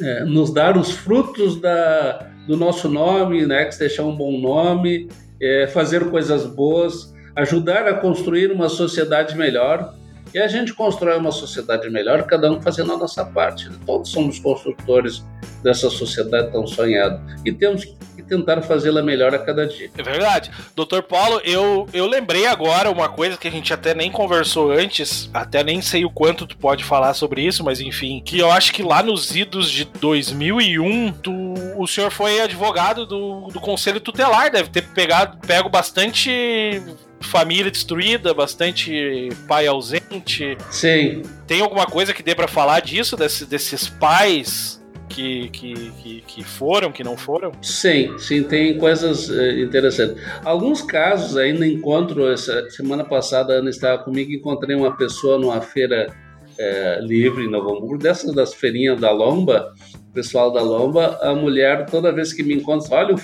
é, 0.01 0.25
nos 0.25 0.53
dar 0.53 0.77
os 0.77 0.93
frutos 0.93 1.61
da, 1.61 2.31
do 2.47 2.57
nosso 2.57 2.89
nome, 2.89 3.47
né? 3.47 3.65
Que 3.67 3.79
deixar 3.79 4.05
um 4.05 4.17
bom 4.17 4.41
nome, 4.41 5.09
é, 5.41 5.67
fazer 5.67 6.11
coisas 6.11 6.47
boas, 6.47 7.13
ajudar 7.37 7.87
a 7.87 7.95
construir 7.95 8.51
uma 8.51 8.69
sociedade 8.69 9.37
melhor 9.37 9.95
e 10.33 10.39
a 10.39 10.47
gente 10.47 10.73
constrói 10.73 11.17
uma 11.19 11.33
sociedade 11.33 11.89
melhor, 11.91 12.23
cada 12.25 12.51
um 12.51 12.61
fazendo 12.61 12.93
a 12.93 12.97
nossa 12.97 13.25
parte. 13.25 13.69
Todos 13.85 14.11
somos 14.11 14.39
construtores 14.39 15.25
dessa 15.63 15.91
sociedade 15.91 16.53
tão 16.53 16.67
sonhada. 16.67 17.21
E 17.45 17.53
temos 17.53 17.85
que 17.85 18.23
tentar 18.23 18.63
fazê-la 18.63 19.03
melhor 19.03 19.35
a 19.35 19.39
cada 19.39 19.67
dia. 19.67 19.91
É 19.97 20.03
verdade. 20.03 20.51
Doutor 20.77 21.03
Paulo, 21.03 21.41
eu, 21.45 21.89
eu 21.93 22.07
lembrei 22.07 22.47
agora 22.47 22.91
uma 22.91 23.09
coisa 23.09 23.37
que 23.37 23.49
a 23.49 23.51
gente 23.51 23.75
até 23.75 23.93
nem 23.93 24.11
conversou 24.11 24.71
antes, 24.71 25.29
até 25.35 25.65
nem 25.65 25.83
sei 25.83 26.05
o 26.05 26.11
quanto 26.11 26.47
tu 26.47 26.57
pode 26.57 26.85
falar 26.85 27.13
sobre 27.15 27.43
isso, 27.43 27.65
mas 27.65 27.81
enfim, 27.81 28.23
que 28.25 28.39
eu 28.39 28.51
acho 28.51 28.73
que 28.73 28.83
lá 28.83 29.03
nos 29.03 29.35
idos 29.35 29.71
de 29.71 29.85
2001, 29.85 31.13
tu, 31.15 31.33
o 31.77 31.87
senhor 31.87 32.11
foi 32.11 32.41
advogado 32.41 33.05
do, 33.05 33.49
do 33.49 33.61
Conselho 33.61 34.01
Tutelar, 34.01 34.51
deve 34.51 34.71
ter 34.71 34.83
pegado, 34.83 35.39
pego 35.45 35.69
bastante 35.69 36.81
família 37.21 37.71
destruída, 37.71 38.33
bastante 38.33 39.29
pai 39.47 39.67
ausente. 39.67 40.57
Sim. 40.71 41.23
Tem 41.47 41.61
alguma 41.61 41.87
coisa 41.87 42.13
que 42.15 42.23
dê 42.23 42.35
para 42.35 42.49
falar 42.49 42.81
disso, 42.81 43.17
desse, 43.17 43.45
desses 43.45 43.89
pais 43.89 44.81
que, 45.09 45.49
que, 45.51 45.75
que, 46.03 46.21
que, 46.27 46.45
foram, 46.45 46.91
que 46.91 47.05
não 47.05 47.17
foram? 47.17 47.53
Sim, 47.61 48.17
sim, 48.19 48.43
tem 48.43 48.79
coisas 48.79 49.29
uh, 49.29 49.59
interessantes. 49.59 50.23
Alguns 50.45 50.81
casos 50.83 51.37
ainda 51.37 51.67
encontro, 51.67 52.31
essa 52.33 52.71
semana 52.71 53.05
passada 53.05 53.55
a 53.55 53.57
Ana 53.57 53.71
estava 53.71 54.03
comigo, 54.03 54.33
encontrei 54.33 54.75
uma 54.75 54.97
pessoa 54.97 55.39
numa 55.39 55.61
feira 55.61 56.07
uh, 56.09 57.05
livre 57.05 57.45
em 57.45 57.51
Novo 57.51 57.77
Hamburgo, 57.77 57.99
dessas 57.99 58.35
das 58.35 58.55
feirinhas 58.55 59.01
da 59.01 59.11
Lomba, 59.11 59.75
pessoal 60.15 60.53
da 60.53 60.63
Lomba, 60.63 61.19
a 61.21 61.35
mulher 61.35 61.87
toda 61.87 62.13
vez 62.13 62.33
que 62.33 62.43
me 62.43 62.55
encontra, 62.55 62.97
olha, 62.97 63.15
o, 63.15 63.21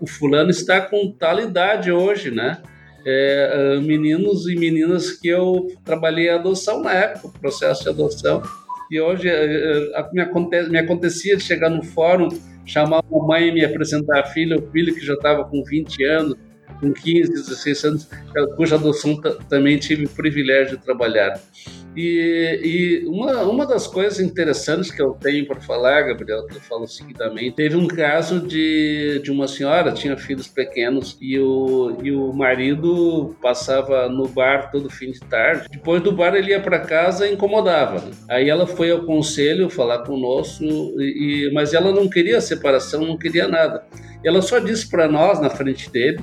o 0.00 0.06
fulano 0.06 0.50
está 0.50 0.80
com 0.80 1.12
tal 1.12 1.40
idade 1.40 1.90
hoje, 1.90 2.30
né? 2.30 2.62
É, 3.06 3.80
meninos 3.80 4.48
e 4.48 4.56
meninas 4.56 5.12
que 5.12 5.28
eu 5.28 5.68
trabalhei 5.84 6.28
a 6.28 6.36
adoção 6.36 6.82
na 6.82 6.92
época, 6.92 7.28
o 7.28 7.40
processo 7.40 7.82
de 7.84 7.90
adoção. 7.90 8.42
E 8.90 9.00
hoje 9.00 9.28
é, 9.28 9.92
é, 9.92 10.10
me, 10.12 10.68
me 10.70 10.78
acontecia 10.78 11.36
de 11.36 11.42
chegar 11.42 11.70
no 11.70 11.82
fórum, 11.82 12.28
chamar 12.64 12.98
a 12.98 13.26
mãe 13.26 13.48
e 13.48 13.52
me 13.52 13.64
apresentar 13.64 14.20
a 14.20 14.26
filha, 14.26 14.56
o 14.56 14.70
filho 14.70 14.94
que 14.94 15.04
já 15.04 15.14
estava 15.14 15.44
com 15.44 15.62
20 15.62 16.04
anos, 16.04 16.36
com 16.80 16.92
15, 16.92 17.32
16 17.32 17.84
anos, 17.84 18.08
cuja 18.56 18.76
adoção 18.76 19.20
também 19.48 19.78
tive 19.78 20.06
o 20.06 20.08
privilégio 20.08 20.76
de 20.76 20.84
trabalhar. 20.84 21.40
E, 21.96 22.60
e, 23.04 23.06
uma, 23.06 23.42
uma 23.42 23.66
das 23.66 23.86
coisas 23.86 24.20
interessantes 24.20 24.90
que 24.90 25.00
eu 25.00 25.12
tenho 25.12 25.46
para 25.46 25.60
falar, 25.60 26.02
Gabriel, 26.02 26.46
que 26.46 26.56
eu 26.56 26.60
falo 26.60 26.86
seguidamente, 26.86 27.56
teve 27.56 27.76
um 27.76 27.86
caso 27.86 28.40
de, 28.40 29.20
de 29.22 29.30
uma 29.30 29.46
senhora, 29.46 29.92
tinha 29.92 30.16
filhos 30.16 30.48
pequenos, 30.48 31.16
e 31.20 31.38
o, 31.38 31.96
e 32.02 32.10
o 32.12 32.32
marido 32.32 33.36
passava 33.40 34.08
no 34.08 34.26
bar 34.28 34.70
todo 34.70 34.90
fim 34.90 35.10
de 35.10 35.20
tarde. 35.20 35.68
Depois 35.70 36.02
do 36.02 36.12
bar, 36.12 36.34
ele 36.34 36.50
ia 36.50 36.60
para 36.60 36.80
casa 36.80 37.26
e 37.26 37.32
incomodava. 37.34 38.02
Aí 38.28 38.48
ela 38.48 38.66
foi 38.66 38.90
ao 38.90 39.04
conselho 39.04 39.70
falar 39.70 39.98
conosco, 40.00 40.64
e, 40.64 41.50
mas 41.52 41.74
ela 41.74 41.92
não 41.92 42.08
queria 42.08 42.40
separação, 42.40 43.06
não 43.06 43.16
queria 43.16 43.46
nada. 43.46 43.84
Ela 44.24 44.40
só 44.40 44.58
disse 44.58 44.88
para 44.88 45.06
nós, 45.06 45.40
na 45.40 45.50
frente 45.50 45.90
dele, 45.90 46.18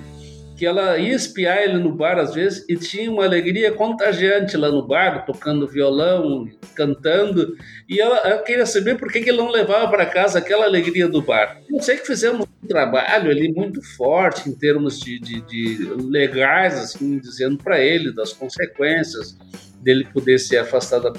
que 0.62 0.66
ela 0.68 0.96
ia 1.00 1.16
espiar 1.16 1.64
ele 1.64 1.80
no 1.80 1.92
bar 1.92 2.20
às 2.20 2.36
vezes 2.36 2.64
e 2.70 2.76
tinha 2.76 3.10
uma 3.10 3.24
alegria 3.24 3.72
contagiante 3.72 4.56
lá 4.56 4.70
no 4.70 4.86
bar, 4.86 5.26
tocando 5.26 5.68
violão, 5.68 6.48
cantando, 6.76 7.58
e 7.90 8.00
ela, 8.00 8.18
ela 8.18 8.44
queria 8.44 8.68
saber 8.68 8.96
por 8.96 9.12
que, 9.12 9.22
que 9.22 9.32
ele 9.32 9.40
não 9.40 9.50
levava 9.50 9.90
para 9.90 10.06
casa 10.06 10.38
aquela 10.38 10.66
alegria 10.66 11.08
do 11.08 11.20
bar. 11.20 11.60
Eu 11.68 11.82
sei 11.82 11.98
que 11.98 12.06
fizemos 12.06 12.46
um 12.64 12.68
trabalho 12.68 13.32
ali 13.32 13.52
muito 13.52 13.82
forte 13.98 14.48
em 14.48 14.54
termos 14.54 15.00
de, 15.00 15.20
de, 15.20 15.42
de 15.42 15.94
legais, 16.08 16.78
assim, 16.78 17.18
dizendo 17.18 17.58
para 17.58 17.80
ele 17.80 18.14
das 18.14 18.32
consequências 18.32 19.36
dele 19.82 20.06
poder 20.14 20.38
ser 20.38 20.60
afastado 20.60 21.12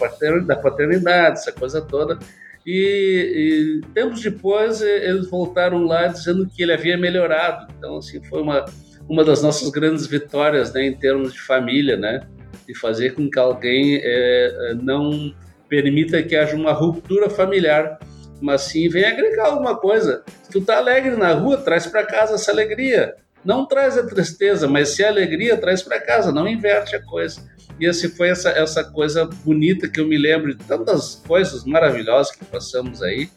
da 0.46 0.54
paternidade, 0.54 1.40
essa 1.40 1.50
coisa 1.50 1.82
toda. 1.82 2.16
E, 2.64 3.80
e, 3.82 3.92
tempos 3.92 4.22
depois 4.22 4.80
eles 4.82 5.28
voltaram 5.28 5.82
lá 5.82 6.06
dizendo 6.06 6.48
que 6.48 6.62
ele 6.62 6.72
havia 6.72 6.96
melhorado. 6.96 7.66
Então, 7.76 7.96
assim, 7.96 8.22
foi 8.22 8.40
uma, 8.40 8.64
uma 9.08 9.24
das 9.24 9.42
nossas 9.42 9.68
grandes 9.70 10.06
vitórias 10.06 10.72
né, 10.72 10.86
em 10.86 10.94
termos 10.94 11.32
de 11.32 11.40
família, 11.40 11.96
né? 11.96 12.26
De 12.66 12.74
fazer 12.78 13.14
com 13.14 13.28
que 13.28 13.38
alguém 13.38 14.00
é, 14.02 14.74
não 14.80 15.34
permita 15.68 16.22
que 16.22 16.36
haja 16.36 16.54
uma 16.54 16.72
ruptura 16.72 17.30
familiar, 17.30 17.98
mas 18.40 18.62
sim 18.62 18.88
venha 18.88 19.08
agregar 19.08 19.46
alguma 19.46 19.76
coisa. 19.76 20.22
Se 20.42 20.50
tu 20.50 20.60
tá 20.60 20.76
alegre 20.76 21.16
na 21.16 21.32
rua, 21.32 21.56
traz 21.56 21.86
para 21.86 22.04
casa 22.04 22.34
essa 22.34 22.50
alegria. 22.50 23.14
Não 23.44 23.66
traz 23.66 23.98
a 23.98 24.06
tristeza, 24.06 24.68
mas 24.68 24.90
se 24.90 25.02
a 25.02 25.08
alegria, 25.08 25.56
traz 25.56 25.82
para 25.82 26.00
casa, 26.00 26.30
não 26.30 26.46
inverte 26.46 26.94
a 26.94 27.02
coisa. 27.02 27.42
E 27.80 27.86
assim 27.86 28.08
foi 28.08 28.28
essa, 28.28 28.50
essa 28.50 28.84
coisa 28.84 29.24
bonita 29.24 29.88
que 29.88 30.00
eu 30.00 30.06
me 30.06 30.16
lembro 30.16 30.54
de 30.54 30.64
tantas 30.64 31.16
coisas 31.26 31.64
maravilhosas 31.64 32.34
que 32.36 32.44
passamos 32.44 33.02
aí, 33.02 33.28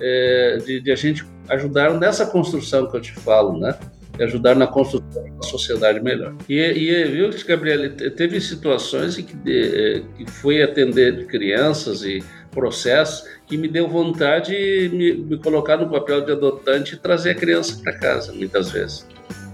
é, 0.00 0.58
de, 0.64 0.80
de, 0.80 0.90
a 0.90 0.96
gente 0.96 1.24
ajudar 1.48 1.94
nessa 1.94 2.26
construção 2.26 2.90
que 2.90 2.96
eu 2.96 3.00
te 3.00 3.12
falo, 3.12 3.58
né? 3.58 3.78
De 4.16 4.24
ajudar 4.24 4.54
na 4.54 4.66
construção 4.66 5.24
de 5.24 5.30
uma 5.30 5.42
sociedade 5.42 6.00
melhor. 6.00 6.34
E, 6.48 6.54
e 6.54 7.04
viu, 7.04 7.30
Gabriel, 7.46 7.94
teve 7.96 8.40
situações 8.40 9.18
em 9.18 9.24
que, 9.24 9.34
de, 9.36 10.04
que 10.16 10.30
foi 10.30 10.62
atender 10.62 11.26
crianças 11.26 12.02
e 12.02 12.22
processos 12.50 13.28
que 13.46 13.56
me 13.56 13.68
deu 13.68 13.88
vontade 13.88 14.52
de 14.52 14.88
me, 14.96 15.12
me 15.14 15.38
colocar 15.38 15.76
no 15.76 15.90
papel 15.90 16.24
de 16.24 16.32
adotante 16.32 16.94
e 16.94 16.98
trazer 16.98 17.30
a 17.30 17.34
criança 17.34 17.80
para 17.82 17.92
casa, 17.98 18.32
muitas 18.32 18.70
vezes. 18.70 19.06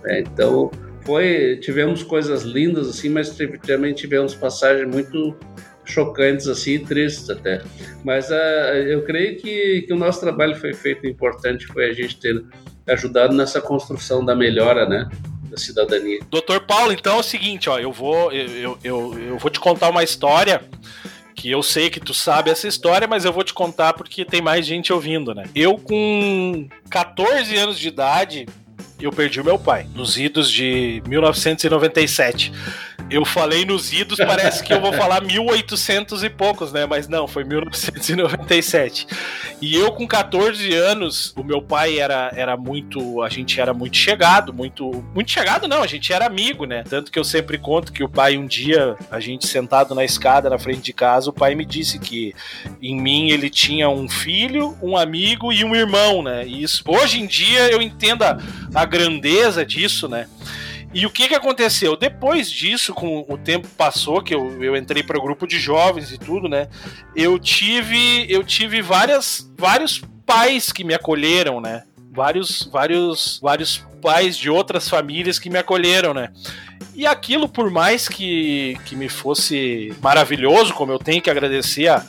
É, 0.04 0.20
então, 0.20 0.70
foi 1.04 1.58
tivemos 1.60 2.02
coisas 2.02 2.42
lindas 2.42 2.88
assim, 2.88 3.08
mas 3.08 3.36
também 3.66 3.94
tivemos 3.94 4.34
passagens 4.34 4.88
muito 4.88 5.36
chocantes 5.84 6.46
assim, 6.46 6.78
tristes 6.84 7.28
até. 7.30 7.62
Mas 8.04 8.30
uh, 8.30 8.34
eu 8.86 9.02
creio 9.02 9.36
que, 9.38 9.82
que 9.82 9.92
o 9.92 9.96
nosso 9.96 10.20
trabalho 10.20 10.54
foi 10.54 10.72
feito 10.72 11.06
importante, 11.06 11.66
foi 11.66 11.90
a 11.90 11.92
gente 11.92 12.18
ter 12.20 12.44
ajudado 12.92 13.34
nessa 13.34 13.60
construção 13.60 14.24
da 14.24 14.34
melhora, 14.34 14.88
né? 14.88 15.08
Da 15.44 15.56
cidadania. 15.56 16.20
Doutor 16.30 16.60
Paulo, 16.60 16.92
então 16.92 17.16
é 17.16 17.20
o 17.20 17.22
seguinte, 17.22 17.68
ó, 17.68 17.78
eu 17.78 17.92
vou, 17.92 18.32
eu, 18.32 18.78
eu, 18.84 19.18
eu 19.18 19.38
vou 19.38 19.50
te 19.50 19.58
contar 19.58 19.88
uma 19.88 20.04
história 20.04 20.62
que 21.34 21.50
eu 21.50 21.62
sei 21.62 21.88
que 21.88 21.98
tu 21.98 22.12
sabe 22.12 22.50
essa 22.50 22.68
história, 22.68 23.08
mas 23.08 23.24
eu 23.24 23.32
vou 23.32 23.42
te 23.42 23.54
contar 23.54 23.94
porque 23.94 24.24
tem 24.24 24.42
mais 24.42 24.66
gente 24.66 24.92
ouvindo, 24.92 25.34
né? 25.34 25.44
Eu 25.54 25.78
com 25.78 26.68
14 26.90 27.56
anos 27.56 27.78
de 27.78 27.88
idade, 27.88 28.46
eu 29.00 29.10
perdi 29.10 29.40
o 29.40 29.44
meu 29.44 29.58
pai, 29.58 29.86
nos 29.94 30.18
idos 30.18 30.50
de 30.50 31.02
1997. 31.06 32.52
Eu 33.10 33.24
falei 33.24 33.64
nos 33.64 33.92
idos, 33.92 34.18
parece 34.18 34.62
que 34.62 34.72
eu 34.72 34.80
vou 34.80 34.92
falar 34.92 35.20
1800 35.20 36.22
e 36.22 36.30
poucos, 36.30 36.72
né? 36.72 36.86
Mas 36.86 37.08
não, 37.08 37.26
foi 37.26 37.42
1997. 37.42 39.06
E 39.60 39.74
eu 39.74 39.90
com 39.90 40.06
14 40.06 40.72
anos, 40.74 41.34
o 41.36 41.42
meu 41.42 41.60
pai 41.60 41.98
era, 41.98 42.30
era 42.36 42.56
muito, 42.56 43.20
a 43.22 43.28
gente 43.28 43.60
era 43.60 43.74
muito 43.74 43.96
chegado, 43.96 44.54
muito 44.54 45.04
muito 45.12 45.30
chegado 45.30 45.66
não, 45.66 45.82
a 45.82 45.86
gente 45.86 46.12
era 46.12 46.24
amigo, 46.24 46.64
né? 46.64 46.84
Tanto 46.88 47.10
que 47.10 47.18
eu 47.18 47.24
sempre 47.24 47.58
conto 47.58 47.92
que 47.92 48.04
o 48.04 48.08
pai 48.08 48.36
um 48.38 48.46
dia, 48.46 48.96
a 49.10 49.18
gente 49.18 49.46
sentado 49.46 49.92
na 49.94 50.04
escada 50.04 50.48
na 50.48 50.58
frente 50.58 50.82
de 50.82 50.92
casa, 50.92 51.30
o 51.30 51.32
pai 51.32 51.56
me 51.56 51.64
disse 51.64 51.98
que 51.98 52.32
em 52.80 53.00
mim 53.00 53.30
ele 53.30 53.50
tinha 53.50 53.88
um 53.88 54.08
filho, 54.08 54.76
um 54.80 54.96
amigo 54.96 55.52
e 55.52 55.64
um 55.64 55.74
irmão, 55.74 56.22
né? 56.22 56.46
E 56.46 56.62
isso, 56.62 56.84
hoje 56.86 57.20
em 57.20 57.26
dia 57.26 57.70
eu 57.70 57.82
entendo 57.82 58.22
a, 58.22 58.38
a 58.72 58.84
grandeza 58.84 59.66
disso, 59.66 60.08
né? 60.08 60.28
E 60.92 61.06
o 61.06 61.10
que 61.10 61.28
que 61.28 61.34
aconteceu? 61.34 61.96
Depois 61.96 62.50
disso, 62.50 62.92
com 62.92 63.24
o 63.28 63.38
tempo 63.38 63.68
passou, 63.76 64.22
que 64.22 64.34
eu, 64.34 64.62
eu 64.62 64.76
entrei 64.76 65.02
para 65.02 65.18
o 65.18 65.22
grupo 65.22 65.46
de 65.46 65.58
jovens 65.58 66.10
e 66.12 66.18
tudo, 66.18 66.48
né? 66.48 66.68
Eu 67.14 67.38
tive 67.38 68.26
eu 68.28 68.42
tive 68.42 68.82
várias 68.82 69.48
vários 69.56 70.02
pais 70.26 70.72
que 70.72 70.82
me 70.82 70.92
acolheram, 70.92 71.60
né? 71.60 71.84
Vários 72.12 72.68
vários 72.72 73.38
vários 73.40 73.86
pais 74.02 74.36
de 74.36 74.50
outras 74.50 74.88
famílias 74.88 75.38
que 75.38 75.48
me 75.48 75.58
acolheram, 75.58 76.12
né? 76.12 76.32
E 76.94 77.06
aquilo, 77.06 77.48
por 77.48 77.70
mais 77.70 78.08
que, 78.08 78.76
que 78.84 78.96
me 78.96 79.08
fosse 79.08 79.94
maravilhoso, 80.02 80.74
como 80.74 80.90
eu 80.92 80.98
tenho 80.98 81.22
que 81.22 81.30
agradecer 81.30 81.88
a, 81.88 82.04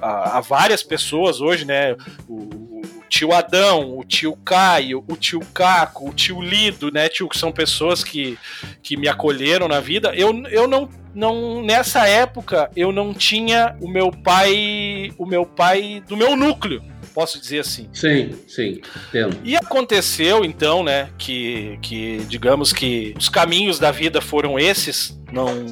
a, 0.00 0.38
a 0.38 0.40
várias 0.40 0.82
pessoas 0.82 1.40
hoje, 1.40 1.64
né? 1.64 1.96
O, 2.28 2.69
tio 3.10 3.32
Adão, 3.32 3.98
o 3.98 4.04
tio 4.04 4.36
Caio, 4.36 5.04
o 5.08 5.16
tio 5.16 5.40
Caco, 5.52 6.08
o 6.08 6.12
tio 6.14 6.40
Lido, 6.40 6.92
né, 6.92 7.08
tio, 7.08 7.28
que 7.28 7.36
são 7.36 7.50
pessoas 7.50 8.04
que, 8.04 8.38
que 8.82 8.96
me 8.96 9.08
acolheram 9.08 9.66
na 9.66 9.80
vida. 9.80 10.14
Eu, 10.14 10.32
eu 10.46 10.68
não, 10.68 10.88
não 11.12 11.60
nessa 11.60 12.06
época 12.06 12.70
eu 12.76 12.92
não 12.92 13.12
tinha 13.12 13.76
o 13.80 13.88
meu 13.88 14.12
pai, 14.12 15.12
o 15.18 15.26
meu 15.26 15.44
pai 15.44 16.02
do 16.06 16.16
meu 16.16 16.36
núcleo 16.36 16.82
posso 17.14 17.40
dizer 17.40 17.60
assim. 17.60 17.88
Sim, 17.92 18.30
sim, 18.46 18.80
entendo. 19.08 19.38
E 19.44 19.56
aconteceu 19.56 20.44
então, 20.44 20.82
né, 20.82 21.10
que, 21.18 21.78
que 21.82 22.18
digamos 22.28 22.72
que 22.72 23.14
os 23.18 23.28
caminhos 23.28 23.78
da 23.78 23.90
vida 23.90 24.20
foram 24.20 24.58
esses, 24.58 25.18
não 25.32 25.66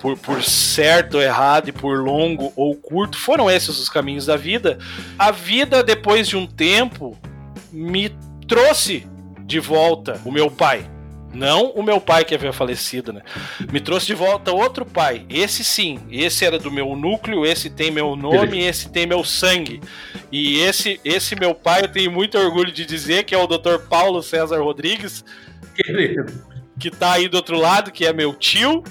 por, 0.00 0.16
por 0.18 0.42
certo, 0.42 1.20
errado 1.20 1.68
e 1.68 1.72
por 1.72 1.98
longo 1.98 2.52
ou 2.54 2.74
curto, 2.74 3.18
foram 3.18 3.50
esses 3.50 3.78
os 3.78 3.88
caminhos 3.88 4.26
da 4.26 4.36
vida. 4.36 4.78
A 5.18 5.30
vida, 5.30 5.82
depois 5.82 6.28
de 6.28 6.36
um 6.36 6.46
tempo, 6.46 7.18
me 7.72 8.10
trouxe 8.46 9.06
de 9.44 9.60
volta 9.60 10.20
o 10.24 10.32
meu 10.32 10.50
pai. 10.50 10.88
Não 11.36 11.70
o 11.72 11.82
meu 11.82 12.00
pai 12.00 12.24
que 12.24 12.34
havia 12.34 12.52
falecido, 12.52 13.12
né? 13.12 13.20
Me 13.70 13.78
trouxe 13.78 14.06
de 14.06 14.14
volta 14.14 14.52
outro 14.52 14.86
pai. 14.86 15.26
Esse 15.28 15.62
sim, 15.62 16.00
esse 16.10 16.44
era 16.46 16.58
do 16.58 16.70
meu 16.70 16.96
núcleo, 16.96 17.44
esse 17.44 17.68
tem 17.68 17.90
meu 17.90 18.16
nome, 18.16 18.64
esse 18.64 18.88
tem 18.88 19.06
meu 19.06 19.22
sangue. 19.22 19.82
E 20.32 20.58
esse, 20.60 20.98
esse 21.04 21.36
meu 21.36 21.54
pai, 21.54 21.82
eu 21.82 21.88
tenho 21.88 22.10
muito 22.10 22.38
orgulho 22.38 22.72
de 22.72 22.86
dizer 22.86 23.24
que 23.24 23.34
é 23.34 23.38
o 23.38 23.46
Dr. 23.46 23.78
Paulo 23.88 24.22
César 24.22 24.62
Rodrigues, 24.62 25.22
que 26.78 26.90
tá 26.90 27.12
aí 27.12 27.28
do 27.28 27.36
outro 27.36 27.58
lado, 27.58 27.92
que 27.92 28.06
é 28.06 28.12
meu 28.14 28.32
tio, 28.32 28.82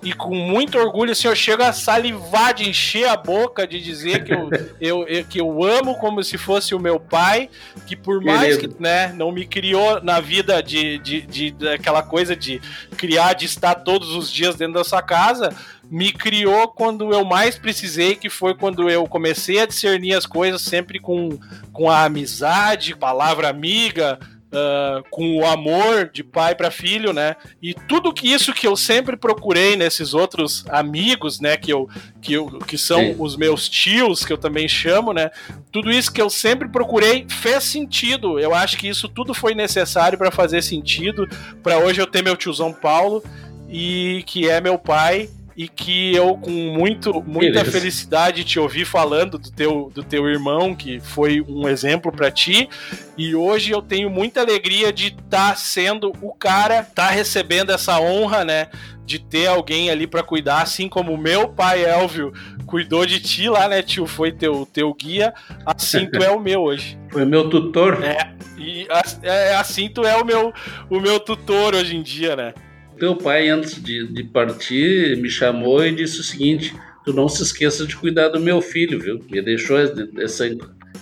e 0.00 0.12
com 0.12 0.34
muito 0.34 0.78
orgulho, 0.78 1.10
assim, 1.10 1.26
eu 1.26 1.34
chego 1.34 1.62
a 1.62 1.72
salivar 1.72 2.54
de 2.54 2.68
encher 2.68 3.08
a 3.08 3.16
boca 3.16 3.66
de 3.66 3.80
dizer 3.80 4.24
que 4.24 4.32
eu, 4.32 4.48
eu, 4.80 5.08
eu, 5.08 5.24
que 5.24 5.40
eu 5.40 5.64
amo 5.64 5.96
como 5.96 6.22
se 6.22 6.38
fosse 6.38 6.74
o 6.74 6.78
meu 6.78 7.00
pai, 7.00 7.50
que 7.86 7.96
por 7.96 8.22
mais 8.22 8.56
que 8.56 8.70
né, 8.78 9.12
não 9.12 9.32
me 9.32 9.44
criou 9.44 10.00
na 10.02 10.20
vida 10.20 10.62
de, 10.62 10.98
de, 10.98 11.22
de, 11.22 11.50
de 11.50 11.68
aquela 11.68 12.02
coisa 12.02 12.36
de 12.36 12.60
criar, 12.96 13.32
de 13.32 13.46
estar 13.46 13.74
todos 13.74 14.14
os 14.14 14.30
dias 14.30 14.54
dentro 14.54 14.74
da 14.74 14.84
sua 14.84 15.02
casa, 15.02 15.52
me 15.90 16.12
criou 16.12 16.68
quando 16.68 17.12
eu 17.12 17.24
mais 17.24 17.58
precisei, 17.58 18.14
que 18.14 18.30
foi 18.30 18.54
quando 18.54 18.88
eu 18.88 19.06
comecei 19.06 19.58
a 19.58 19.66
discernir 19.66 20.14
as 20.14 20.26
coisas 20.26 20.62
sempre 20.62 21.00
com, 21.00 21.38
com 21.72 21.90
a 21.90 22.04
amizade, 22.04 22.94
palavra 22.94 23.48
amiga, 23.48 24.18
Uh, 24.48 25.04
com 25.10 25.36
o 25.36 25.46
amor 25.46 26.10
de 26.10 26.24
pai 26.24 26.54
para 26.54 26.70
filho, 26.70 27.12
né? 27.12 27.36
E 27.60 27.74
tudo 27.74 28.14
que 28.14 28.32
isso 28.32 28.54
que 28.54 28.66
eu 28.66 28.76
sempre 28.76 29.14
procurei 29.14 29.76
nesses 29.76 30.14
outros 30.14 30.64
amigos, 30.70 31.38
né? 31.38 31.54
Que, 31.58 31.70
eu, 31.70 31.86
que, 32.22 32.32
eu, 32.32 32.46
que 32.60 32.78
são 32.78 32.98
Sim. 32.98 33.16
os 33.18 33.36
meus 33.36 33.68
tios, 33.68 34.24
que 34.24 34.32
eu 34.32 34.38
também 34.38 34.66
chamo, 34.66 35.12
né? 35.12 35.30
Tudo 35.70 35.90
isso 35.90 36.10
que 36.10 36.22
eu 36.22 36.30
sempre 36.30 36.66
procurei 36.66 37.26
fez 37.28 37.64
sentido. 37.64 38.38
Eu 38.40 38.54
acho 38.54 38.78
que 38.78 38.88
isso 38.88 39.06
tudo 39.06 39.34
foi 39.34 39.54
necessário 39.54 40.16
para 40.16 40.30
fazer 40.30 40.62
sentido. 40.62 41.28
Para 41.62 41.78
hoje 41.78 42.00
eu 42.00 42.06
ter 42.06 42.22
meu 42.22 42.34
tiozão 42.34 42.72
Paulo 42.72 43.22
e 43.68 44.22
que 44.26 44.48
é 44.48 44.62
meu 44.62 44.78
pai 44.78 45.28
e 45.58 45.66
que 45.66 46.14
eu 46.14 46.36
com 46.36 46.52
muito 46.52 47.12
muita 47.26 47.54
Beleza. 47.54 47.72
felicidade 47.72 48.44
te 48.44 48.60
ouvi 48.60 48.84
falando 48.84 49.36
do 49.36 49.50
teu, 49.50 49.90
do 49.92 50.04
teu 50.04 50.28
irmão 50.28 50.72
que 50.72 51.00
foi 51.00 51.40
um 51.40 51.68
exemplo 51.68 52.12
para 52.12 52.30
ti. 52.30 52.68
E 53.16 53.34
hoje 53.34 53.72
eu 53.72 53.82
tenho 53.82 54.08
muita 54.08 54.40
alegria 54.40 54.92
de 54.92 55.08
estar 55.08 55.50
tá 55.50 55.56
sendo 55.56 56.12
o 56.22 56.32
cara 56.32 56.84
tá 56.84 57.10
recebendo 57.10 57.72
essa 57.72 57.98
honra 57.98 58.44
né 58.44 58.68
de 59.04 59.18
ter 59.18 59.48
alguém 59.48 59.90
ali 59.90 60.06
para 60.06 60.22
cuidar 60.22 60.62
assim 60.62 60.88
como 60.88 61.12
o 61.12 61.18
meu 61.18 61.48
pai 61.48 61.84
Elvio 61.84 62.32
cuidou 62.64 63.04
de 63.04 63.18
ti 63.18 63.48
lá 63.48 63.66
né 63.66 63.82
tio? 63.82 64.06
Foi 64.06 64.30
teu 64.30 64.64
teu 64.72 64.94
guia. 64.94 65.34
Assim 65.66 66.06
tu 66.06 66.22
é 66.22 66.30
o 66.30 66.38
meu 66.38 66.62
hoje. 66.62 66.96
Foi 67.10 67.24
meu 67.24 67.50
tutor? 67.50 68.00
É 68.04 68.32
e 68.56 68.86
é, 69.24 69.56
assim 69.56 69.88
tu 69.88 70.04
é 70.04 70.16
o 70.16 70.24
meu 70.24 70.52
o 70.88 71.00
meu 71.00 71.18
tutor 71.18 71.74
hoje 71.74 71.96
em 71.96 72.02
dia 72.02 72.36
né 72.36 72.54
teu 72.98 73.16
pai, 73.16 73.48
antes 73.48 73.82
de, 73.82 74.06
de 74.06 74.24
partir, 74.24 75.16
me 75.16 75.30
chamou 75.30 75.84
e 75.84 75.94
disse 75.94 76.20
o 76.20 76.24
seguinte: 76.24 76.74
tu 77.04 77.12
não 77.12 77.28
se 77.28 77.42
esqueça 77.42 77.86
de 77.86 77.96
cuidar 77.96 78.28
do 78.28 78.38
meu 78.38 78.60
filho, 78.60 79.00
viu? 79.00 79.20
Me 79.30 79.40
deixou 79.40 79.78
essa, 80.18 80.44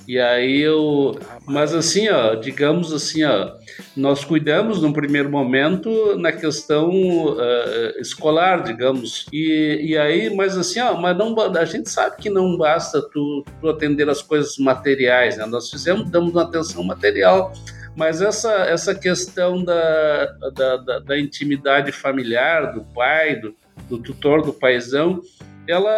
E 0.07 0.19
aí 0.19 0.61
eu. 0.61 1.19
Mas 1.47 1.75
assim, 1.75 2.09
ó, 2.09 2.37
digamos 2.37 2.93
assim, 2.93 3.25
ó, 3.25 3.53
nós 3.97 4.25
cuidamos 4.25 4.81
num 4.81 4.93
primeiro 4.93 5.29
momento 5.29 6.17
na 6.17 6.31
questão 6.31 6.91
uh, 6.91 8.01
escolar, 8.01 8.63
digamos. 8.63 9.27
E, 9.33 9.81
e 9.83 9.99
aí, 9.99 10.35
mas 10.35 10.57
assim, 10.57 10.79
ó, 10.79 10.95
mas 10.95 11.17
não, 11.19 11.35
a 11.41 11.65
gente 11.65 11.91
sabe 11.91 12.17
que 12.19 12.31
não 12.31 12.57
basta 12.57 13.03
tu, 13.11 13.45
tu 13.61 13.69
atender 13.69 14.09
as 14.09 14.23
coisas 14.23 14.57
materiais, 14.59 15.37
né? 15.37 15.45
Nós 15.47 15.71
fizemos, 15.71 16.09
damos 16.11 16.31
uma 16.33 16.43
atenção 16.43 16.85
material. 16.85 17.53
Mas 17.97 18.21
essa, 18.21 18.53
essa 18.67 18.95
questão 18.95 19.65
da, 19.65 20.27
da, 20.55 20.77
da, 20.77 20.99
da 20.99 21.19
intimidade 21.19 21.91
familiar, 21.91 22.75
do 22.75 22.83
pai, 22.85 23.37
do, 23.37 23.57
do 23.89 23.99
tutor, 23.99 24.43
do 24.43 24.53
paizão, 24.53 25.23
ela, 25.67 25.91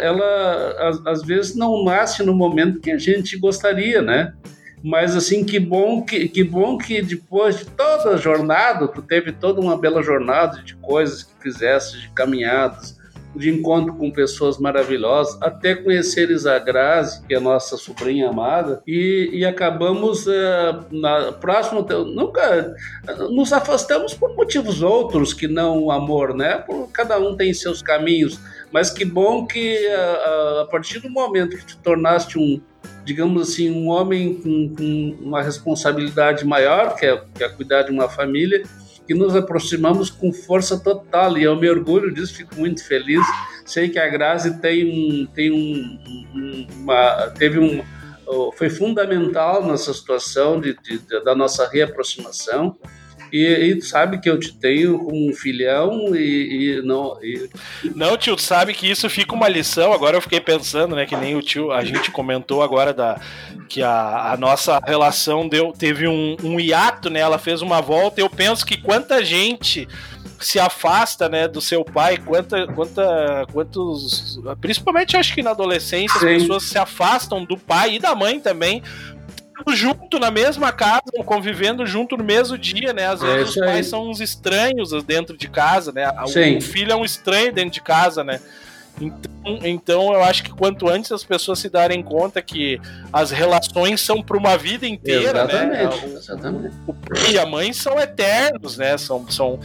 ela 0.00 0.88
às, 0.88 1.06
às, 1.06 1.22
vezes 1.22 1.54
não 1.54 1.84
nasce 1.84 2.22
no 2.22 2.34
momento 2.34 2.80
que 2.80 2.90
a 2.90 2.98
gente 2.98 3.36
gostaria, 3.38 4.00
né? 4.00 4.32
Mas 4.82 5.14
assim, 5.14 5.44
que 5.44 5.60
bom 5.60 6.02
que, 6.02 6.26
que 6.28 6.42
bom 6.42 6.76
que 6.76 7.02
depois 7.02 7.58
de 7.58 7.66
toda 7.66 8.14
a 8.14 8.16
jornada, 8.16 8.88
tu 8.88 9.02
teve 9.02 9.30
toda 9.30 9.60
uma 9.60 9.78
bela 9.78 10.02
jornada 10.02 10.60
de 10.62 10.74
coisas 10.76 11.22
que 11.22 11.32
fizeste, 11.40 12.00
de 12.00 12.08
caminhadas, 12.08 12.98
de 13.34 13.50
encontro 13.50 13.94
com 13.94 14.10
pessoas 14.10 14.58
maravilhosas, 14.58 15.40
até 15.40 15.74
conheceres 15.74 16.46
a 16.46 16.58
Grazi, 16.58 17.22
que 17.26 17.34
é 17.34 17.40
nossa 17.40 17.76
sobrinha 17.76 18.28
amada, 18.28 18.82
e, 18.86 19.30
e 19.32 19.44
acabamos 19.44 20.26
uh, 20.26 20.32
na 20.90 21.32
próximo 21.32 21.86
nunca 22.04 22.74
nos 23.30 23.52
afastamos 23.52 24.14
por 24.14 24.34
motivos 24.36 24.82
outros 24.82 25.32
que 25.32 25.48
não 25.48 25.84
o 25.84 25.90
amor, 25.90 26.34
né? 26.34 26.58
Por, 26.58 26.88
cada 26.92 27.18
um 27.18 27.36
tem 27.36 27.52
seus 27.54 27.80
caminhos, 27.80 28.38
mas 28.70 28.90
que 28.90 29.04
bom 29.04 29.46
que 29.46 29.86
uh, 29.88 30.60
a 30.60 30.68
partir 30.70 31.00
do 31.00 31.10
momento 31.10 31.56
que 31.56 31.66
te 31.66 31.76
tornaste 31.78 32.38
um 32.38 32.60
digamos 33.04 33.50
assim, 33.50 33.70
um 33.70 33.88
homem 33.88 34.34
com, 34.34 34.74
com 34.76 35.16
uma 35.20 35.42
responsabilidade 35.42 36.44
maior, 36.44 36.94
que 36.94 37.06
é, 37.06 37.20
que 37.34 37.42
é 37.42 37.48
cuidar 37.48 37.82
de 37.82 37.90
uma 37.90 38.08
família, 38.08 38.62
que 39.06 39.14
nos 39.14 39.34
aproximamos 39.34 40.10
com 40.10 40.32
força 40.32 40.78
total 40.78 41.36
e 41.36 41.42
eu 41.42 41.56
me 41.56 41.68
orgulho 41.68 42.12
disso, 42.12 42.34
fico 42.34 42.54
muito 42.56 42.84
feliz. 42.86 43.24
Sei 43.64 43.88
que 43.88 43.98
a 43.98 44.08
Grazi 44.08 44.60
tem 44.60 44.84
um, 44.84 45.26
tem 45.26 45.50
um, 45.50 46.66
uma, 46.76 47.28
teve 47.36 47.58
um, 47.58 47.82
foi 48.56 48.70
fundamental 48.70 49.66
nessa 49.66 49.92
situação 49.92 50.60
de, 50.60 50.76
de, 50.82 50.98
da 51.24 51.34
nossa 51.34 51.68
reaproximação 51.68 52.76
e, 53.32 53.46
e 53.46 53.82
sabe 53.82 54.20
que 54.20 54.28
eu 54.28 54.38
te 54.38 54.52
tenho 54.52 54.98
como 54.98 55.30
um 55.30 55.32
filhão 55.32 56.14
e, 56.14 56.78
e 56.78 56.82
não. 56.82 57.16
E... 57.22 57.48
Não, 57.94 58.16
tio, 58.16 58.36
sabe 58.38 58.74
que 58.74 58.90
isso 58.90 59.08
fica 59.08 59.34
uma 59.34 59.48
lição. 59.48 59.92
Agora 59.92 60.16
eu 60.16 60.20
fiquei 60.20 60.40
pensando, 60.40 60.94
né? 60.94 61.06
Que 61.06 61.16
nem 61.16 61.34
o 61.34 61.40
tio, 61.40 61.72
a 61.72 61.82
gente 61.82 62.10
comentou 62.10 62.62
agora 62.62 62.92
da 62.92 63.18
que 63.68 63.82
a, 63.82 64.32
a 64.32 64.36
nossa 64.36 64.78
relação 64.84 65.48
deu, 65.48 65.72
teve 65.72 66.06
um, 66.06 66.36
um 66.44 66.60
hiato, 66.60 67.08
né? 67.08 67.20
Ela 67.20 67.38
fez 67.38 67.62
uma 67.62 67.80
volta. 67.80 68.20
Eu 68.20 68.28
penso 68.28 68.66
que 68.66 68.76
quanta 68.76 69.24
gente 69.24 69.88
se 70.38 70.58
afasta, 70.58 71.28
né, 71.28 71.46
do 71.46 71.60
seu 71.60 71.84
pai, 71.84 72.18
quanta, 72.18 72.66
quanta, 72.66 73.46
quantos, 73.52 74.40
principalmente 74.60 75.16
acho 75.16 75.32
que 75.34 75.40
na 75.40 75.52
adolescência 75.52 76.18
Sim. 76.18 76.26
as 76.26 76.42
pessoas 76.42 76.62
se 76.64 76.76
afastam 76.76 77.44
do 77.44 77.56
pai 77.56 77.94
e 77.94 77.98
da 78.00 78.12
mãe 78.14 78.40
também 78.40 78.82
junto 79.70 80.18
na 80.18 80.30
mesma 80.30 80.72
casa, 80.72 81.02
convivendo 81.24 81.86
junto 81.86 82.16
no 82.16 82.24
mesmo 82.24 82.56
dia, 82.58 82.92
né? 82.92 83.06
Às 83.06 83.22
é 83.22 83.26
vezes 83.26 83.56
é 83.56 83.60
os 83.60 83.66
pais 83.66 83.86
são 83.86 84.08
uns 84.08 84.20
estranhos 84.20 84.90
dentro 85.04 85.36
de 85.36 85.48
casa, 85.48 85.92
né? 85.92 86.10
O, 86.10 86.58
o 86.58 86.60
filho 86.60 86.92
é 86.92 86.96
um 86.96 87.04
estranho 87.04 87.52
dentro 87.52 87.72
de 87.72 87.80
casa, 87.80 88.24
né? 88.24 88.40
Então, 89.00 89.32
então, 89.64 90.12
eu 90.12 90.22
acho 90.22 90.44
que 90.44 90.50
quanto 90.52 90.88
antes 90.88 91.10
as 91.10 91.24
pessoas 91.24 91.58
se 91.58 91.68
darem 91.68 92.02
conta 92.02 92.42
que 92.42 92.80
as 93.12 93.30
relações 93.30 94.00
são 94.00 94.22
para 94.22 94.36
uma 94.36 94.56
vida 94.56 94.86
inteira, 94.86 95.44
né? 95.44 95.54
exatamente, 95.54 96.06
né? 96.06 96.12
O, 96.12 96.16
exatamente. 96.16 96.74
O 96.86 96.94
pai 96.94 97.32
e 97.32 97.38
a 97.38 97.46
mãe 97.46 97.72
são 97.72 97.98
eternos, 97.98 98.76
né? 98.76 98.96
São, 98.98 99.28
são, 99.28 99.58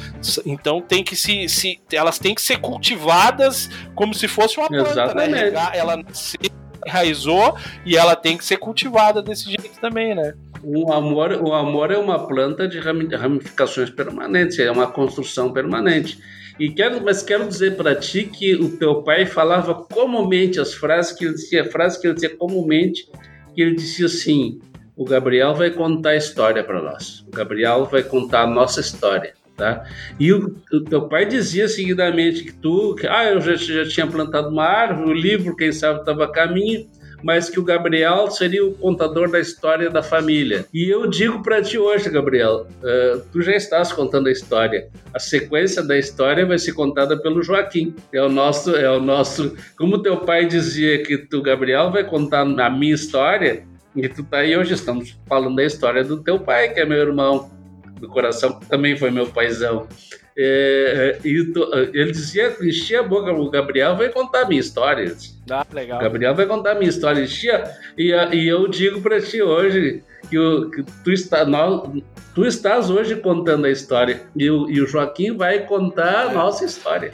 então 0.46 0.82
tem 0.82 1.04
que 1.04 1.16
se, 1.16 1.48
se 1.50 1.80
elas 1.92 2.18
têm 2.18 2.34
que 2.34 2.42
ser 2.42 2.58
cultivadas 2.60 3.70
como 3.94 4.14
se 4.14 4.28
fosse 4.28 4.58
uma 4.58 4.70
planta, 4.70 4.84
né? 4.84 4.92
exatamente. 4.92 5.52
né? 5.52 5.70
Ela 5.74 5.98
nascer 5.98 6.57
enraizou 6.88 7.56
e 7.86 7.96
ela 7.96 8.16
tem 8.16 8.38
que 8.38 8.46
ser 8.46 8.58
cultivada 8.58 9.22
desse 9.22 9.46
jeito 9.46 9.80
também, 9.80 10.16
né? 10.16 10.34
O 10.64 10.92
amor, 10.92 11.32
o 11.34 11.54
amor 11.54 11.92
é 11.92 11.98
uma 11.98 12.28
planta 12.28 12.68
de 12.68 12.80
ramificações 12.80 13.90
permanentes, 13.90 14.58
é 14.60 14.72
uma 14.72 14.88
construção 14.88 15.54
permanente. 15.54 16.20
E 16.60 16.72
quero, 16.72 17.04
mas 17.04 17.22
quero 17.22 17.48
dizer 17.48 17.76
para 17.76 17.94
ti 17.94 18.24
que 18.24 18.56
o 18.56 18.76
teu 18.78 19.04
pai 19.04 19.26
falava 19.28 19.76
comumente 19.76 20.60
as 20.60 20.74
frases 20.74 21.12
que 21.12 21.26
ele 21.26 21.36
dizia, 21.36 21.70
frases 21.70 22.00
que 22.00 22.08
ele 22.08 22.16
dizia 22.16 22.36
comumente, 22.36 23.08
que 23.54 23.62
ele 23.62 23.76
dizia 23.76 24.08
assim: 24.08 24.60
o 24.96 25.06
Gabriel 25.06 25.54
vai 25.54 25.70
contar 25.70 26.12
a 26.12 26.16
história 26.16 26.64
para 26.64 26.82
nós. 26.82 27.24
O 27.28 27.32
Gabriel 27.32 27.86
vai 27.86 28.02
contar 28.02 28.42
a 28.42 28.48
nossa 28.48 28.82
história. 28.82 29.34
Tá? 29.58 29.84
E 30.20 30.32
o, 30.32 30.56
o, 30.72 30.82
teu 30.82 31.10
pai 31.10 31.26
dizia 31.26 31.68
seguidamente 31.68 32.44
que 32.44 32.54
tu, 32.54 32.94
que, 32.94 33.08
ah, 33.08 33.26
eu 33.26 33.42
já, 33.42 33.56
já 33.56 33.90
tinha 33.90 34.06
plantado 34.06 34.50
uma 34.50 34.64
árvore, 34.64 35.10
o 35.10 35.14
livro, 35.14 35.56
quem 35.56 35.72
sabe, 35.72 36.02
estava 36.02 36.26
a 36.26 36.32
caminho, 36.32 36.88
mas 37.24 37.50
que 37.50 37.60
o 37.60 37.64
Gabriel 37.64 38.30
seria 38.30 38.64
o 38.64 38.74
contador 38.74 39.32
da 39.32 39.40
história 39.40 39.90
da 39.90 40.04
família. 40.04 40.68
E 40.72 40.88
eu 40.88 41.08
digo 41.08 41.42
para 41.42 41.60
ti 41.60 41.76
hoje, 41.76 42.08
Gabriel, 42.08 42.68
uh, 42.84 43.20
tu 43.32 43.42
já 43.42 43.56
estás 43.56 43.92
contando 43.92 44.28
a 44.28 44.32
história. 44.32 44.90
A 45.12 45.18
sequência 45.18 45.82
da 45.82 45.98
história 45.98 46.46
vai 46.46 46.60
ser 46.60 46.74
contada 46.74 47.18
pelo 47.18 47.42
Joaquim. 47.42 47.96
É 48.14 48.22
o 48.22 48.30
nosso, 48.30 48.76
é 48.76 48.92
o 48.92 49.00
nosso. 49.00 49.56
Como 49.76 50.04
teu 50.04 50.18
pai 50.18 50.46
dizia 50.46 51.02
que 51.02 51.18
tu, 51.18 51.42
Gabriel, 51.42 51.92
vai 51.92 52.04
contar 52.04 52.42
a 52.42 52.70
minha 52.70 52.94
história. 52.94 53.64
E 53.96 54.08
tu 54.08 54.24
tá 54.24 54.38
aí 54.38 54.56
hoje, 54.56 54.76
estamos 54.76 55.18
falando 55.28 55.56
da 55.56 55.64
história 55.64 56.04
do 56.04 56.22
teu 56.22 56.40
pai, 56.40 56.72
que 56.72 56.80
é 56.80 56.86
meu 56.86 57.00
irmão 57.00 57.57
do 58.00 58.08
coração, 58.08 58.60
também 58.70 58.96
foi 58.98 59.12
meu 59.12 59.28
paizão. 59.28 59.88
É, 60.38 61.18
é 61.24 61.28
e 61.28 61.54
ele 61.94 62.12
dizia, 62.12 62.56
enchia 62.62 63.00
a 63.00 63.04
boca, 63.04 63.32
o 63.32 63.50
Gabriel 63.50 63.96
vai 63.96 64.10
contar 64.10 64.42
a 64.42 64.48
minha 64.48 64.62
história. 64.62 65.16
Ah, 65.50 65.66
legal. 65.74 66.00
O 66.00 66.02
Gabriel 66.02 66.36
vai 66.36 66.46
contar 66.46 66.72
a 66.72 66.76
minha 66.76 66.90
história. 66.90 67.22
Enchia, 67.22 67.64
e, 67.98 68.12
e 68.12 68.48
eu 68.48 68.68
digo 68.68 69.02
para 69.02 69.20
ti 69.22 69.42
hoje 69.42 70.04
que, 70.30 70.38
o, 70.38 70.70
que 70.70 70.84
tu, 71.04 71.12
está, 71.12 71.44
nós, 71.46 71.90
tu 72.36 72.46
estás 72.46 72.90
hoje 72.90 73.16
contando 73.16 73.66
a 73.66 73.72
história 73.72 74.22
e 74.36 74.50
o, 74.50 74.70
e 74.70 74.82
o 74.82 74.88
Joaquim 74.88 75.36
vai 75.36 75.66
contar 75.66 76.28
a 76.28 76.34
nossa 76.34 76.66
história. 76.66 77.12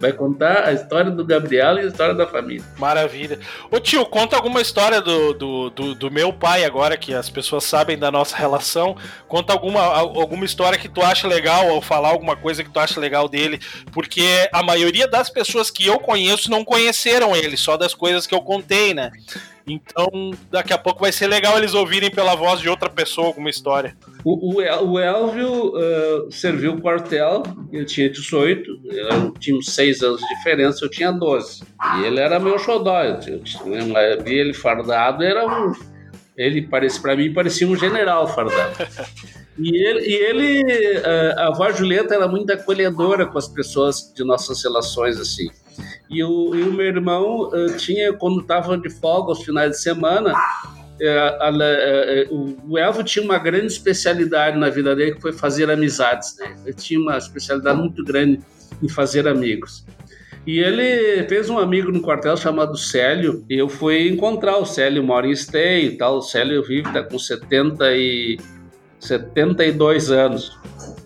Vai 0.00 0.14
contar 0.14 0.64
a 0.64 0.72
história 0.72 1.10
do 1.10 1.22
Gabriel 1.22 1.76
e 1.76 1.80
a 1.80 1.84
história 1.84 2.14
da 2.14 2.26
família. 2.26 2.64
Maravilha. 2.78 3.38
Ô 3.70 3.78
tio, 3.78 4.06
conta 4.06 4.34
alguma 4.34 4.62
história 4.62 4.98
do, 5.02 5.34
do, 5.34 5.70
do, 5.70 5.94
do, 5.94 6.10
meu 6.10 6.32
pai 6.32 6.64
agora, 6.64 6.96
que 6.96 7.12
as 7.12 7.28
pessoas 7.28 7.64
sabem 7.64 7.98
da 7.98 8.10
nossa 8.10 8.34
relação. 8.34 8.96
Conta 9.28 9.52
alguma, 9.52 9.82
alguma 9.82 10.46
história 10.46 10.78
que 10.78 10.88
tu 10.88 11.02
acha 11.02 11.28
legal, 11.28 11.68
ou 11.68 11.82
falar 11.82 12.08
alguma 12.08 12.34
coisa 12.34 12.64
que 12.64 12.70
tu 12.70 12.80
acha 12.80 12.98
legal 12.98 13.28
dele. 13.28 13.60
Porque 13.92 14.48
a 14.54 14.62
maioria 14.62 15.06
das 15.06 15.28
pessoas 15.28 15.70
que 15.70 15.86
eu 15.86 15.98
conheço 15.98 16.50
não 16.50 16.64
conheceram 16.64 17.36
ele, 17.36 17.58
só 17.58 17.76
das 17.76 17.92
coisas 17.92 18.26
que 18.26 18.34
eu 18.34 18.40
contei, 18.40 18.94
né? 18.94 19.12
Então, 19.66 20.30
daqui 20.50 20.72
a 20.72 20.78
pouco 20.78 21.00
vai 21.00 21.12
ser 21.12 21.26
legal 21.26 21.56
eles 21.58 21.74
ouvirem 21.74 22.10
pela 22.10 22.34
voz 22.34 22.60
de 22.60 22.68
outra 22.68 22.88
pessoa 22.88 23.26
alguma 23.26 23.50
história. 23.50 23.96
O, 24.24 24.54
o, 24.54 24.92
o 24.92 24.98
Elvio 24.98 25.72
uh, 25.76 26.32
serviu 26.32 26.74
o 26.74 26.80
quartel, 26.80 27.42
ele 27.72 27.84
tinha 27.84 28.10
18, 28.10 28.80
eu 28.84 29.32
tinha 29.32 29.60
6 29.60 30.02
anos 30.02 30.20
de 30.20 30.28
diferença, 30.36 30.84
eu 30.84 30.90
tinha 30.90 31.12
12. 31.12 31.62
E 31.98 32.04
ele 32.04 32.20
era 32.20 32.38
meu 32.38 32.58
xodó, 32.58 33.02
eu, 33.02 33.20
eu, 33.66 33.96
eu 33.96 34.24
vi 34.24 34.34
ele 34.34 34.54
fardado, 34.54 35.22
era 35.22 35.46
um. 35.46 35.72
Ele 36.36 36.62
parecia, 36.62 37.02
para 37.02 37.16
mim, 37.16 37.32
parecia 37.32 37.66
um 37.66 37.76
general 37.76 38.26
fardado. 38.26 38.74
E 39.62 39.76
ele, 39.76 40.00
e 40.06 40.14
ele 40.14 40.62
uh, 41.00 41.38
a 41.38 41.48
avó 41.48 41.70
Julieta 41.70 42.14
era 42.14 42.26
muito 42.26 42.50
acolhedora 42.50 43.26
com 43.26 43.36
as 43.36 43.46
pessoas 43.46 44.10
de 44.14 44.24
nossas 44.24 44.62
relações, 44.62 45.20
assim. 45.20 45.50
E 46.08 46.22
o, 46.24 46.54
e 46.54 46.62
o 46.62 46.72
meu 46.72 46.86
irmão 46.86 47.48
uh, 47.48 47.76
tinha, 47.76 48.12
quando 48.12 48.40
estava 48.40 48.76
de 48.76 48.90
folga 48.90 49.30
aos 49.30 49.44
finais 49.44 49.72
de 49.72 49.82
semana, 49.82 50.32
uh, 50.32 50.80
o 52.68 52.78
Elvo 52.78 53.02
tinha 53.02 53.24
uma 53.24 53.38
grande 53.38 53.66
especialidade 53.66 54.58
na 54.58 54.68
vida 54.68 54.94
dele, 54.94 55.14
que 55.14 55.20
foi 55.20 55.32
fazer 55.32 55.70
amizades. 55.70 56.36
Né? 56.38 56.54
Ele 56.64 56.74
tinha 56.74 57.00
uma 57.00 57.16
especialidade 57.16 57.78
muito 57.78 58.04
grande 58.04 58.40
em 58.82 58.88
fazer 58.88 59.28
amigos. 59.28 59.84
E 60.46 60.58
ele 60.58 61.26
fez 61.28 61.50
um 61.50 61.58
amigo 61.58 61.92
no 61.92 62.00
quartel 62.00 62.36
chamado 62.36 62.76
Célio, 62.76 63.44
e 63.48 63.58
eu 63.58 63.68
fui 63.68 64.08
encontrar 64.08 64.56
o 64.56 64.64
Célio, 64.64 65.04
mora 65.04 65.26
em 65.26 65.32
Esteio 65.32 65.92
e 65.92 65.96
tal. 65.96 66.16
O 66.16 66.22
Célio 66.22 66.64
vive, 66.64 66.88
está 66.88 67.02
com 67.02 67.18
70 67.18 67.94
e 67.94 68.38
72 68.98 70.10
anos. 70.10 70.58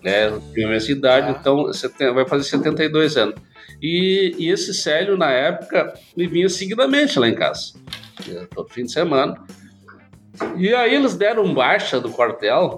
Né? 0.03 0.31
Tem 0.55 0.65
a 0.65 0.69
mesma 0.69 0.93
idade, 0.93 1.37
então 1.39 1.71
vai 2.15 2.27
fazer 2.27 2.45
72 2.45 3.17
anos. 3.17 3.35
E, 3.83 4.35
e 4.39 4.51
esse 4.51 4.73
Célio, 4.73 5.17
na 5.17 5.31
época, 5.31 5.95
me 6.17 6.27
vinha 6.27 6.49
seguidamente 6.49 7.19
lá 7.19 7.29
em 7.29 7.35
casa, 7.35 7.75
todo 8.55 8.69
fim 8.69 8.85
de 8.85 8.93
semana. 8.93 9.37
E 10.57 10.75
aí 10.75 10.95
eles 10.95 11.15
deram 11.15 11.55
baixa 11.55 12.01
do 12.01 12.11
quartel 12.11 12.77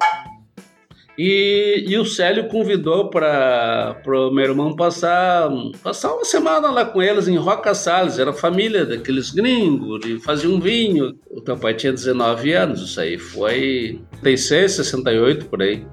E, 1.16 1.84
e 1.88 1.96
o 1.96 2.04
Célio 2.04 2.48
convidou 2.48 3.08
para 3.08 3.96
o 4.06 4.30
meu 4.30 4.44
irmão 4.44 4.76
passar, 4.76 5.48
passar 5.82 6.12
uma 6.12 6.24
semana 6.24 6.70
lá 6.70 6.84
com 6.84 7.02
eles 7.02 7.26
em 7.26 7.36
Roca 7.36 7.74
Salles. 7.74 8.18
Era 8.18 8.32
família 8.32 8.84
daqueles 8.84 9.30
gringos, 9.30 10.04
e 10.04 10.18
fazia 10.20 10.50
um 10.50 10.60
vinho. 10.60 11.18
O 11.30 11.40
teu 11.40 11.56
pai 11.56 11.72
tinha 11.72 11.92
19 11.92 12.52
anos, 12.52 12.82
isso 12.82 13.00
aí 13.00 13.16
foi 13.16 14.00
66, 14.22 14.72
68 14.72 15.46
por 15.46 15.62
aí. 15.62 15.86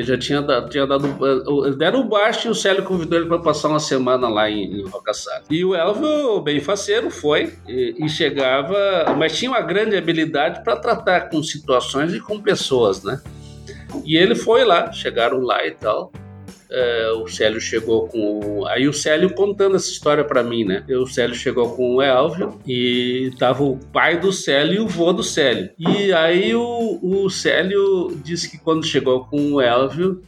Ele 0.00 0.06
já 0.06 0.16
tinha, 0.16 0.42
tinha 0.70 0.86
dado. 0.86 1.06
Eles 1.66 1.76
deram 1.76 2.00
o 2.00 2.04
baixo 2.04 2.48
e 2.48 2.50
o 2.50 2.54
Célio 2.54 2.82
convidou 2.82 3.18
ele 3.18 3.28
para 3.28 3.38
passar 3.38 3.68
uma 3.68 3.78
semana 3.78 4.28
lá 4.28 4.50
em, 4.50 4.80
em. 4.80 4.84
E 5.50 5.62
o 5.62 5.74
Elvio, 5.74 6.40
bem 6.40 6.58
faceiro, 6.58 7.10
foi 7.10 7.52
e, 7.68 7.94
e 7.98 8.08
chegava. 8.08 9.14
Mas 9.18 9.36
tinha 9.36 9.50
uma 9.50 9.60
grande 9.60 9.96
habilidade 9.96 10.64
para 10.64 10.76
tratar 10.76 11.28
com 11.28 11.42
situações 11.42 12.14
e 12.14 12.20
com 12.20 12.40
pessoas, 12.40 13.04
né? 13.04 13.20
E 14.02 14.16
ele 14.16 14.34
foi 14.34 14.64
lá, 14.64 14.90
chegaram 14.90 15.40
lá 15.40 15.66
e 15.66 15.72
tal. 15.72 16.10
É, 16.72 17.10
o 17.16 17.26
Célio 17.26 17.60
chegou 17.60 18.06
com. 18.06 18.64
Aí 18.66 18.86
o 18.86 18.92
Célio 18.92 19.34
contando 19.34 19.74
essa 19.74 19.90
história 19.90 20.24
para 20.24 20.42
mim, 20.42 20.64
né? 20.64 20.84
O 20.88 21.06
Célio 21.06 21.34
chegou 21.34 21.74
com 21.74 21.96
o 21.96 22.02
Elvio 22.02 22.58
e 22.66 23.32
tava 23.38 23.64
o 23.64 23.76
pai 23.76 24.20
do 24.20 24.32
Célio 24.32 24.74
e 24.74 24.80
o 24.80 24.86
vô 24.86 25.12
do 25.12 25.22
Célio. 25.22 25.70
E 25.76 26.12
aí 26.12 26.54
o, 26.54 27.00
o 27.02 27.28
Célio 27.28 28.16
disse 28.22 28.48
que 28.48 28.58
quando 28.58 28.86
chegou 28.86 29.24
com 29.24 29.54
o 29.54 29.60
Elvio, 29.60 30.22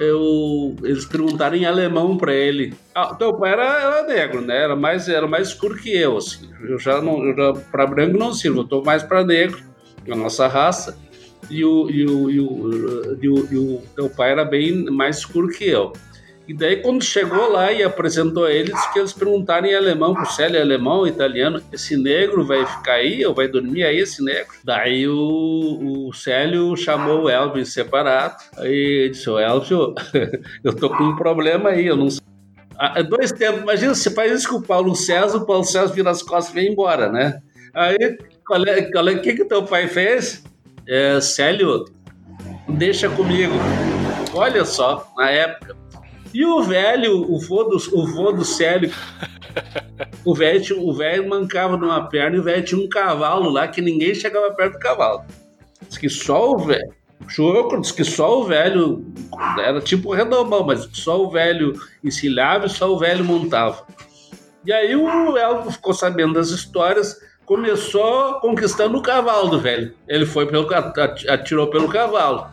eu, 0.00 0.74
eles 0.82 1.04
perguntaram 1.04 1.54
em 1.54 1.66
alemão 1.66 2.16
para 2.16 2.32
ele. 2.32 2.72
Ah, 2.94 3.14
teu 3.14 3.34
pai 3.34 3.52
era, 3.52 3.80
era, 3.80 4.02
negro, 4.06 4.40
né? 4.40 4.56
Era 4.56 4.74
mais, 4.74 5.06
era 5.06 5.26
mais 5.26 5.48
escuro 5.48 5.76
que 5.76 5.94
eu, 5.94 6.16
assim. 6.16 6.48
Eu 6.66 6.78
já 6.78 7.02
não, 7.02 7.20
para 7.70 7.86
branco 7.86 8.16
não 8.16 8.32
sirvo, 8.32 8.60
eu 8.60 8.64
tô 8.64 8.82
mais 8.82 9.02
para 9.02 9.22
negro, 9.22 9.62
a 10.10 10.16
nossa 10.16 10.46
raça 10.48 10.98
e 11.50 11.64
o, 11.64 11.90
e 11.90 12.06
o, 12.06 12.30
e 12.30 12.40
o, 12.40 13.18
e 13.20 13.28
o, 13.28 13.52
e 13.52 13.56
o 13.56 13.82
meu 13.96 14.10
pai 14.10 14.32
era 14.32 14.44
bem 14.44 14.84
mais 14.84 15.18
escuro 15.18 15.48
que 15.48 15.64
eu. 15.64 15.92
E 16.46 16.52
daí, 16.52 16.76
quando 16.76 17.02
chegou 17.02 17.50
lá 17.50 17.72
e 17.72 17.82
apresentou 17.82 18.48
eles, 18.48 18.78
que 18.88 18.98
eles 18.98 19.14
perguntaram 19.14 19.66
em 19.66 19.74
alemão, 19.74 20.12
pro 20.12 20.26
Célio, 20.26 20.60
alemão, 20.60 21.06
italiano, 21.06 21.62
esse 21.72 21.96
negro 21.96 22.44
vai 22.44 22.66
ficar 22.66 22.94
aí 22.94 23.24
ou 23.24 23.34
vai 23.34 23.48
dormir 23.48 23.82
aí, 23.82 23.98
esse 23.98 24.22
negro? 24.22 24.52
Daí 24.62 25.08
o, 25.08 26.08
o 26.08 26.12
Célio 26.12 26.76
chamou 26.76 27.22
o 27.22 27.30
Elvio 27.30 27.64
separado, 27.64 28.36
aí 28.58 29.08
disse, 29.10 29.30
o 29.30 29.38
Elvio, 29.38 29.94
eu 30.62 30.74
tô 30.74 30.90
com 30.90 31.04
um 31.04 31.16
problema 31.16 31.70
aí, 31.70 31.86
eu 31.86 31.96
não 31.96 32.10
sei. 32.10 32.22
Ah, 32.76 33.00
dois 33.00 33.32
tempos, 33.32 33.62
imagina, 33.62 33.94
você 33.94 34.10
faz 34.10 34.32
isso 34.32 34.48
com 34.48 34.56
o 34.56 34.62
Paulo 34.62 34.94
César, 34.94 35.38
o 35.38 35.46
Paulo 35.46 35.64
César 35.64 35.94
vira 35.94 36.10
as 36.10 36.22
costas 36.22 36.52
e 36.52 36.60
vem 36.60 36.72
embora, 36.72 37.10
né? 37.10 37.40
Aí, 37.72 38.18
qual 38.46 38.62
é, 38.66 38.80
é, 38.80 39.16
o 39.16 39.22
que 39.22 39.34
que 39.34 39.44
teu 39.46 39.64
pai 39.64 39.88
fez? 39.88 40.44
É, 40.86 41.20
Célio, 41.20 41.84
deixa 42.68 43.08
comigo. 43.08 43.54
Olha 44.32 44.64
só, 44.64 45.12
na 45.16 45.30
época. 45.30 45.76
E 46.32 46.44
o 46.44 46.62
velho, 46.62 47.30
o 47.32 47.38
vô 47.38 47.64
do, 47.64 47.76
o 47.92 48.06
vô 48.06 48.32
do 48.32 48.44
Célio, 48.44 48.90
o 50.24 50.34
velho, 50.34 50.82
o 50.82 50.92
velho 50.92 51.28
mancava 51.28 51.76
numa 51.76 52.08
perna 52.08 52.36
e 52.36 52.40
o 52.40 52.42
velho 52.42 52.64
tinha 52.64 52.80
um 52.80 52.88
cavalo 52.88 53.50
lá 53.50 53.68
que 53.68 53.80
ninguém 53.80 54.14
chegava 54.14 54.52
perto 54.52 54.72
do 54.72 54.78
cavalo. 54.80 55.24
Diz 55.88 55.96
que 55.96 56.08
só 56.08 56.52
o 56.52 56.58
velho. 56.58 56.92
Choco 57.28 57.80
diz 57.80 57.90
que 57.90 58.04
só 58.04 58.40
o 58.40 58.44
velho 58.44 59.04
era 59.58 59.80
tipo 59.80 60.12
redomão, 60.12 60.64
mas 60.64 60.88
só 60.92 61.22
o 61.22 61.30
velho 61.30 61.72
encilhava 62.02 62.66
e 62.66 62.70
só 62.70 62.92
o 62.92 62.98
velho 62.98 63.24
montava. 63.24 63.86
E 64.64 64.72
aí 64.72 64.94
o 64.96 65.36
Elvo 65.36 65.70
ficou 65.70 65.92
sabendo 65.92 66.34
das 66.34 66.50
histórias, 66.50 67.18
começou 67.44 68.40
conquistando 68.40 68.98
o 68.98 69.02
cavalo 69.02 69.48
do 69.48 69.60
velho. 69.60 69.94
Ele 70.08 70.26
foi 70.26 70.46
pelo 70.46 70.68
atirou 71.28 71.68
pelo 71.68 71.88
cavalo. 71.88 72.46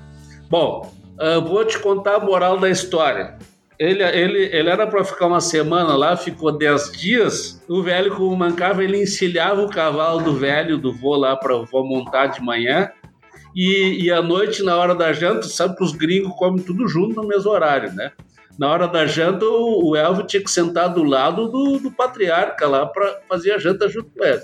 Bom, 0.50 0.94
eu 1.20 1.42
vou 1.44 1.64
te 1.66 1.80
contar 1.80 2.16
a 2.16 2.20
moral 2.20 2.58
da 2.58 2.70
história. 2.70 3.38
Ele, 3.80 4.04
ele, 4.04 4.44
ele 4.56 4.70
era 4.70 4.86
para 4.86 5.04
ficar 5.04 5.26
uma 5.26 5.42
semana 5.42 5.96
lá, 5.96 6.16
ficou 6.16 6.52
dez 6.52 6.92
dias. 6.92 7.64
O 7.68 7.82
velho, 7.82 8.16
como 8.16 8.36
mancava, 8.36 8.84
ele 8.84 9.02
encilhava 9.02 9.64
o 9.64 9.70
cavalo 9.70 10.22
do 10.22 10.34
velho, 10.34 10.78
do 10.78 10.94
vô 10.94 11.16
lá 11.16 11.36
para 11.36 11.56
o 11.56 11.66
vô 11.66 11.84
montar 11.84 12.28
de 12.28 12.42
manhã. 12.42 12.92
E, 13.56 14.04
e 14.04 14.12
à 14.12 14.22
noite, 14.22 14.62
na 14.64 14.78
hora 14.78 14.94
da 14.94 15.12
janta, 15.12 15.44
sabe 15.44 15.76
que 15.76 15.84
os 15.84 15.94
gringos 15.94 16.36
comem 16.38 16.64
tudo 16.64 16.88
junto 16.88 17.16
no 17.16 17.28
mesmo 17.28 17.50
horário, 17.50 17.92
né? 17.94 18.12
Na 18.58 18.70
hora 18.70 18.88
da 18.88 19.06
janta, 19.08 19.46
o, 19.46 19.90
o 19.90 19.96
Elvio 19.96 20.28
tinha 20.28 20.44
que 20.44 20.52
sentar 20.52 20.94
do 20.94 21.04
lado 21.04 21.48
do, 21.48 21.80
do 21.80 21.92
patriarca 21.92 22.68
lá 22.68 22.86
para 22.86 23.20
fazer 23.28 23.52
a 23.52 23.58
janta 23.58 23.90
junto 23.90 24.12
com 24.12 24.24
ele. 24.24 24.44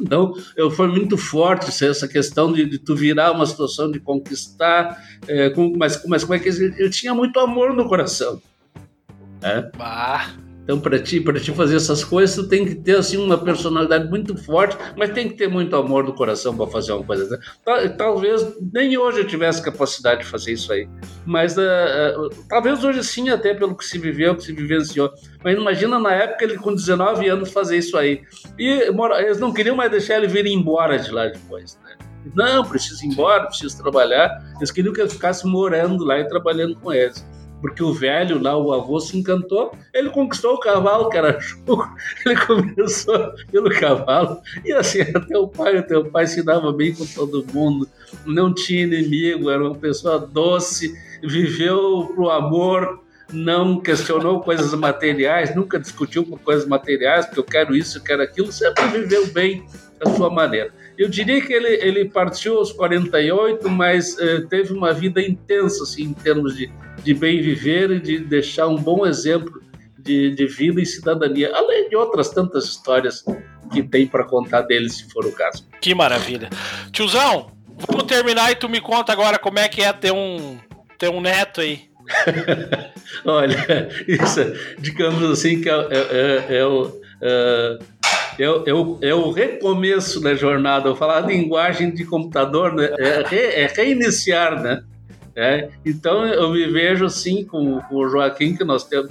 Então, 0.00 0.32
eu, 0.56 0.70
foi 0.70 0.88
muito 0.88 1.16
forte 1.16 1.68
essa 1.84 2.06
questão 2.06 2.52
de, 2.52 2.64
de 2.64 2.78
tu 2.78 2.94
virar 2.94 3.32
uma 3.32 3.46
situação 3.46 3.90
de 3.90 3.98
conquistar, 3.98 4.96
é, 5.26 5.50
com, 5.50 5.74
mas, 5.76 6.04
mas 6.06 6.22
como 6.22 6.34
é 6.34 6.38
que 6.38 6.48
eu 6.48 6.90
tinha 6.90 7.14
muito 7.14 7.38
amor 7.40 7.74
no 7.74 7.88
coração. 7.88 8.40
Né? 9.40 9.70
Ah. 9.78 10.30
Então, 10.68 10.78
para 10.78 10.98
ti, 10.98 11.18
para 11.18 11.40
ti 11.40 11.50
fazer 11.50 11.76
essas 11.76 12.04
coisas, 12.04 12.36
tu 12.36 12.46
tem 12.46 12.62
que 12.62 12.74
ter 12.74 12.98
assim 12.98 13.16
uma 13.16 13.38
personalidade 13.38 14.06
muito 14.10 14.36
forte, 14.36 14.76
mas 14.98 15.08
tem 15.12 15.26
que 15.26 15.34
ter 15.34 15.48
muito 15.48 15.74
amor 15.74 16.04
no 16.04 16.12
coração 16.12 16.54
para 16.54 16.66
fazer 16.66 16.92
uma 16.92 17.02
coisa. 17.02 17.26
Né? 17.66 17.88
Talvez 17.96 18.46
nem 18.70 18.98
hoje 18.98 19.20
eu 19.20 19.26
tivesse 19.26 19.62
capacidade 19.62 20.24
de 20.24 20.26
fazer 20.26 20.52
isso 20.52 20.70
aí, 20.70 20.86
mas 21.24 21.56
uh, 21.56 21.62
uh, 21.62 22.28
talvez 22.50 22.84
hoje 22.84 23.02
sim, 23.02 23.30
até 23.30 23.54
pelo 23.54 23.74
que 23.74 23.82
se 23.82 23.98
viveu, 23.98 24.36
que 24.36 24.42
se 24.42 24.52
vivenciou. 24.52 25.10
Mas 25.42 25.56
imagina 25.56 25.98
na 25.98 26.12
época 26.12 26.44
ele 26.44 26.58
com 26.58 26.74
19 26.74 27.26
anos 27.26 27.50
fazer 27.50 27.78
isso 27.78 27.96
aí. 27.96 28.20
E 28.58 28.68
eles 29.20 29.40
não 29.40 29.54
queriam 29.54 29.74
mais 29.74 29.90
deixar 29.90 30.18
ele 30.18 30.26
vir 30.26 30.44
embora 30.44 30.98
de 30.98 31.10
lá 31.10 31.28
depois, 31.28 31.78
né? 31.82 31.96
Não, 32.34 32.62
preciso 32.62 33.06
ir 33.06 33.08
embora, 33.08 33.46
preciso 33.46 33.82
trabalhar. 33.82 34.38
Eles 34.58 34.70
queriam 34.70 34.92
que 34.92 35.00
ele 35.00 35.08
ficasse 35.08 35.46
morando 35.46 36.04
lá 36.04 36.18
e 36.18 36.28
trabalhando 36.28 36.76
com 36.76 36.92
eles 36.92 37.24
porque 37.60 37.82
o 37.82 37.92
velho 37.92 38.40
lá, 38.40 38.56
o 38.56 38.72
avô, 38.72 39.00
se 39.00 39.16
encantou. 39.16 39.72
Ele 39.92 40.10
conquistou 40.10 40.54
o 40.54 40.60
cavalo, 40.60 41.08
que 41.08 41.16
era 41.16 41.38
chuco. 41.40 41.88
Ele 42.24 42.36
começou 42.36 43.32
pelo 43.50 43.70
cavalo. 43.70 44.40
E 44.64 44.72
assim, 44.72 45.00
até 45.00 45.36
o 45.36 45.48
pai, 45.48 45.78
até 45.78 45.96
o 45.96 46.04
pai 46.04 46.26
se 46.26 46.42
dava 46.42 46.72
bem 46.72 46.94
com 46.94 47.04
todo 47.06 47.44
mundo. 47.52 47.88
Não 48.24 48.52
tinha 48.54 48.84
inimigo, 48.84 49.50
era 49.50 49.62
uma 49.62 49.74
pessoa 49.74 50.18
doce, 50.18 50.94
viveu 51.22 52.12
pro 52.14 52.30
amor, 52.30 53.00
não 53.32 53.80
questionou 53.80 54.40
coisas 54.40 54.72
materiais, 54.74 55.54
nunca 55.54 55.78
discutiu 55.78 56.24
por 56.24 56.38
coisas 56.40 56.66
materiais, 56.66 57.26
porque 57.26 57.40
eu 57.40 57.44
quero 57.44 57.76
isso, 57.76 57.98
eu 57.98 58.02
quero 58.02 58.22
aquilo, 58.22 58.50
sempre 58.50 58.86
viveu 58.88 59.26
bem 59.28 59.66
da 59.98 60.10
sua 60.14 60.30
maneira. 60.30 60.72
Eu 60.98 61.08
diria 61.08 61.40
que 61.40 61.52
ele, 61.52 61.68
ele 61.68 62.06
partiu 62.06 62.58
aos 62.58 62.72
48, 62.72 63.70
mas 63.70 64.18
eh, 64.18 64.40
teve 64.50 64.72
uma 64.72 64.92
vida 64.92 65.22
intensa, 65.22 65.84
assim, 65.84 66.06
em 66.06 66.12
termos 66.12 66.56
de, 66.56 66.68
de 67.04 67.14
bem 67.14 67.40
viver 67.40 67.92
e 67.92 68.00
de 68.00 68.18
deixar 68.18 68.66
um 68.66 68.74
bom 68.74 69.06
exemplo 69.06 69.62
de, 69.96 70.34
de 70.34 70.46
vida 70.46 70.80
e 70.80 70.86
cidadania, 70.86 71.54
além 71.54 71.88
de 71.88 71.94
outras 71.94 72.30
tantas 72.30 72.64
histórias 72.64 73.24
que 73.72 73.80
tem 73.80 74.08
para 74.08 74.24
contar 74.24 74.62
dele, 74.62 74.90
se 74.90 75.08
for 75.10 75.24
o 75.24 75.30
caso. 75.30 75.68
Que 75.80 75.94
maravilha. 75.94 76.50
Tiozão, 76.90 77.52
vamos 77.86 78.04
terminar 78.06 78.50
e 78.50 78.56
tu 78.56 78.68
me 78.68 78.80
conta 78.80 79.12
agora 79.12 79.38
como 79.38 79.60
é 79.60 79.68
que 79.68 79.82
é 79.82 79.92
ter 79.92 80.12
um, 80.12 80.58
ter 80.98 81.10
um 81.10 81.20
neto 81.20 81.60
aí. 81.60 81.88
Olha, 83.24 83.88
isso, 84.08 84.40
digamos 84.80 85.22
assim, 85.30 85.60
que 85.60 85.68
é, 85.68 85.74
é, 85.74 86.54
é, 86.54 86.56
é 86.56 86.66
o. 86.66 87.00
É, 87.20 87.78
o, 88.72 88.98
é 89.02 89.14
o 89.14 89.30
recomeço 89.30 90.20
da 90.20 90.34
jornada. 90.34 90.88
Eu 90.88 90.96
falar 90.96 91.20
linguagem 91.20 91.92
de 91.92 92.04
computador 92.04 92.74
né? 92.74 92.88
é, 92.98 93.22
re, 93.26 93.36
é 93.36 93.66
reiniciar, 93.66 94.62
né? 94.62 94.82
É, 95.40 95.68
então 95.86 96.26
eu 96.26 96.50
me 96.50 96.66
vejo 96.66 97.04
assim 97.04 97.44
com, 97.44 97.80
com, 97.82 97.94
o 97.94 98.08
Joaquim, 98.08 98.56
que 98.56 98.64
nós 98.64 98.82
temos, 98.82 99.08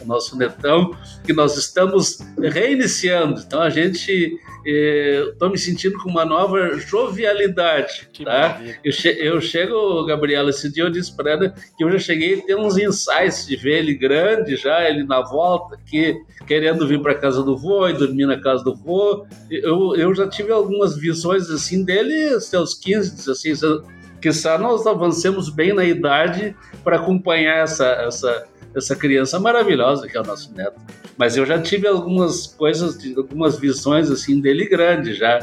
o 0.00 0.06
nosso 0.06 0.34
netão, 0.38 0.96
que 1.22 1.34
nós 1.34 1.54
estamos 1.58 2.18
reiniciando. 2.38 3.42
Então 3.46 3.60
a 3.60 3.68
gente 3.68 4.40
estou 4.64 5.48
eh, 5.48 5.50
me 5.50 5.58
sentindo 5.58 5.98
com 5.98 6.08
uma 6.08 6.24
nova 6.24 6.78
jovialidade. 6.78 8.08
Que 8.10 8.24
tá? 8.24 8.58
Eu, 8.82 8.90
che 8.90 9.08
eu 9.08 9.38
chego, 9.38 10.02
Gabriela, 10.06 10.48
esse 10.48 10.72
dia 10.72 10.84
eu 10.84 10.90
disse 10.90 11.14
para 11.14 11.32
ela 11.32 11.54
que 11.76 11.84
eu 11.84 11.92
já 11.92 11.98
cheguei 11.98 12.38
a 12.38 12.42
ter 12.42 12.56
uns 12.56 12.78
insights 12.78 13.46
de 13.46 13.54
ver 13.54 13.80
ele 13.80 13.92
grande 13.92 14.56
já, 14.56 14.88
ele 14.88 15.04
na 15.04 15.20
volta 15.20 15.74
aqui, 15.74 16.16
querendo 16.46 16.88
vir 16.88 17.02
para 17.02 17.14
casa 17.14 17.42
do 17.42 17.54
vô 17.54 17.86
e 17.86 17.92
dormir 17.92 18.24
na 18.24 18.40
casa 18.40 18.64
do 18.64 18.74
vô. 18.74 19.26
Eu, 19.50 19.94
eu 19.94 20.14
já 20.14 20.26
tive 20.26 20.52
algumas 20.52 20.96
visões 20.96 21.50
assim 21.50 21.84
dele, 21.84 22.40
seus 22.40 22.72
15, 22.72 23.14
16 23.14 23.62
anos 23.62 23.99
que 24.20 24.30
nós 24.58 24.86
avancemos 24.86 25.48
bem 25.48 25.72
na 25.72 25.84
idade 25.84 26.54
para 26.84 26.96
acompanhar 26.96 27.58
essa, 27.58 27.86
essa, 27.86 28.46
essa 28.74 28.96
criança 28.96 29.38
maravilhosa 29.40 30.06
que 30.06 30.16
é 30.16 30.20
o 30.20 30.24
nosso 30.24 30.54
neto. 30.54 30.80
Mas 31.16 31.36
eu 31.36 31.44
já 31.44 31.60
tive 31.60 31.86
algumas 31.86 32.46
coisas, 32.46 32.98
algumas 33.16 33.58
visões 33.58 34.10
assim 34.10 34.40
dele 34.40 34.68
grande 34.68 35.14
já, 35.14 35.38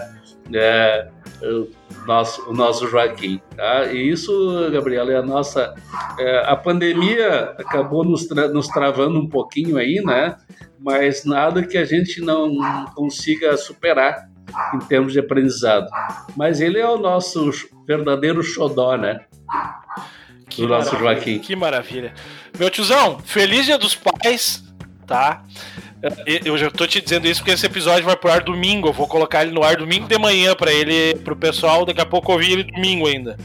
é, 0.54 1.08
o, 1.42 1.68
nosso, 2.06 2.50
o 2.50 2.54
nosso 2.54 2.88
Joaquim. 2.88 3.42
Tá? 3.56 3.86
E 3.86 4.10
isso, 4.10 4.32
Gabriela, 4.72 5.12
é 5.12 5.18
a 5.18 5.22
nossa. 5.22 5.76
É, 6.20 6.40
a 6.50 6.56
pandemia 6.56 7.56
acabou 7.58 8.04
nos, 8.04 8.26
tra 8.26 8.48
nos 8.48 8.68
travando 8.68 9.20
um 9.20 9.28
pouquinho 9.28 9.78
aí, 9.78 10.02
né? 10.04 10.36
Mas 10.80 11.26
nada 11.26 11.64
que 11.64 11.78
a 11.78 11.86
gente 11.86 12.22
não 12.22 12.56
consiga 12.96 13.58
superar 13.58 14.30
em 14.74 14.80
termos 14.80 15.14
de 15.14 15.20
aprendizado. 15.20 15.88
Mas 16.36 16.62
ele 16.62 16.80
é 16.80 16.88
o 16.88 16.98
nosso 16.98 17.52
verdadeiro 17.88 18.44
xodó, 18.44 18.98
né? 18.98 19.22
que 20.50 20.62
do 20.64 20.68
nosso 20.68 20.98
Joaquim. 20.98 21.40
Que 21.40 21.56
maravilha. 21.56 22.14
Meu 22.58 22.70
tiozão, 22.70 23.20
feliz 23.20 23.66
dia 23.66 23.78
dos 23.78 23.96
pais, 23.96 24.64
tá? 25.06 25.44
Eu 26.44 26.58
já 26.58 26.70
tô 26.70 26.86
te 26.86 27.02
dizendo 27.02 27.28
isso 27.28 27.42
porque 27.42 27.52
esse 27.52 27.66
episódio 27.66 28.06
vai 28.06 28.16
pro 28.16 28.32
ar 28.32 28.44
domingo. 28.44 28.88
Eu 28.88 28.94
vou 28.94 29.08
colocar 29.08 29.44
ele 29.44 29.52
no 29.52 29.64
ar 29.64 29.78
domingo 29.78 30.08
de 30.08 30.18
manhã 30.18 30.56
para 30.56 30.72
ele, 30.72 31.16
pro 31.20 31.36
pessoal. 31.36 31.86
Daqui 31.86 32.02
a 32.02 32.06
pouco 32.06 32.32
ouvir 32.32 32.52
ele 32.52 32.64
domingo 32.64 33.08
ainda. 33.08 33.38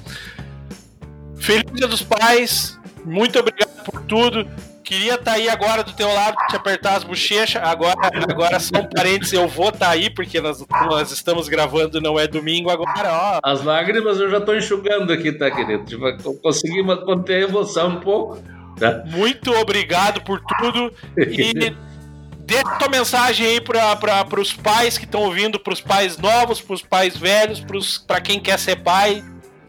Feliz 1.37 1.65
Dia 1.73 1.89
dos 1.89 2.03
Pais. 2.03 2.79
Muito 3.05 3.39
obrigado 3.39 3.85
por 3.85 4.03
tudo. 4.03 4.47
Queria 4.93 5.15
estar 5.15 5.31
tá 5.31 5.33
aí 5.39 5.49
agora 5.49 5.83
do 5.83 5.91
teu 5.95 6.13
lado, 6.13 6.37
te 6.51 6.55
apertar 6.55 6.97
as 6.97 7.03
bochechas. 7.03 7.63
Agora, 7.65 7.97
agora 8.29 8.61
são 8.61 8.85
parentes, 8.85 9.33
eu 9.33 9.49
vou 9.49 9.71
estar 9.71 9.87
tá 9.87 9.93
aí, 9.93 10.11
porque 10.11 10.39
nós, 10.39 10.63
nós 10.85 11.11
estamos 11.11 11.49
gravando, 11.49 11.99
não 11.99 12.21
é 12.21 12.27
domingo 12.27 12.69
agora, 12.69 13.11
ó. 13.11 13.41
As 13.43 13.65
lágrimas 13.65 14.21
eu 14.21 14.31
já 14.31 14.39
tô 14.39 14.55
enxugando 14.55 15.11
aqui, 15.11 15.33
tá, 15.33 15.51
querido? 15.51 15.87
Tipo, 15.87 16.35
consegui 16.43 16.85
conter 17.07 17.43
a 17.43 17.49
emoção 17.49 17.89
um 17.89 18.01
pouco. 18.01 18.39
Tá? 18.79 19.03
Muito 19.07 19.51
obrigado 19.55 20.21
por 20.25 20.43
tudo. 20.59 20.93
E 21.17 21.75
Dê 22.45 22.61
tua 22.79 22.89
mensagem 22.91 23.47
aí 23.47 23.61
para 23.63 24.39
os 24.39 24.53
pais 24.53 24.99
que 24.99 25.07
estão 25.07 25.23
ouvindo, 25.23 25.59
para 25.59 25.73
os 25.73 25.81
pais 25.81 26.19
novos, 26.19 26.61
para 26.61 26.75
os 26.75 26.83
pais 26.83 27.17
velhos, 27.17 27.65
para 28.07 28.21
quem 28.21 28.39
quer 28.39 28.59
ser 28.59 28.77
pai. 28.77 29.25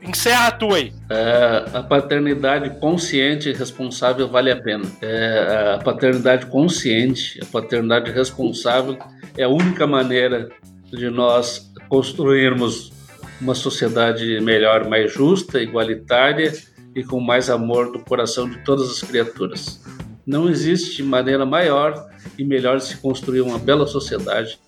Encerra 0.06 0.48
a 0.48 0.52
tua 0.52 0.78
aí. 0.78 0.94
É, 1.10 1.66
a 1.74 1.84
paternidade 1.84 2.70
consciente 2.80 3.50
e 3.50 3.54
responsável 3.54 4.28
vale 4.28 4.52
a 4.52 4.62
pena. 4.62 4.84
É, 5.02 5.76
a 5.76 5.84
paternidade 5.84 6.46
consciente, 6.48 7.40
a 7.42 7.46
paternidade 7.46 8.12
responsável 8.12 8.98
é 9.38 9.44
a 9.44 9.50
única 9.50 9.88
maneira 9.88 10.50
de 10.92 11.10
nós 11.10 11.72
construirmos 11.88 12.92
uma 13.40 13.56
sociedade 13.56 14.40
melhor, 14.42 14.88
mais 14.88 15.14
justa, 15.14 15.62
igualitária 15.62 16.54
e 16.96 17.04
com 17.04 17.20
mais 17.20 17.50
amor 17.50 17.92
do 17.92 18.00
coração 18.00 18.50
de 18.50 18.58
todas 18.64 18.90
as 18.90 19.02
criaturas. 19.02 19.82
Não 20.26 20.50
existe 20.50 21.02
maneira 21.02 21.46
maior 21.46 22.10
e 22.38 22.44
melhor 22.44 22.78
de 22.78 22.86
se 22.86 22.98
construir 22.98 23.42
uma 23.42 23.58
bela 23.58 23.86
sociedade 23.88 24.60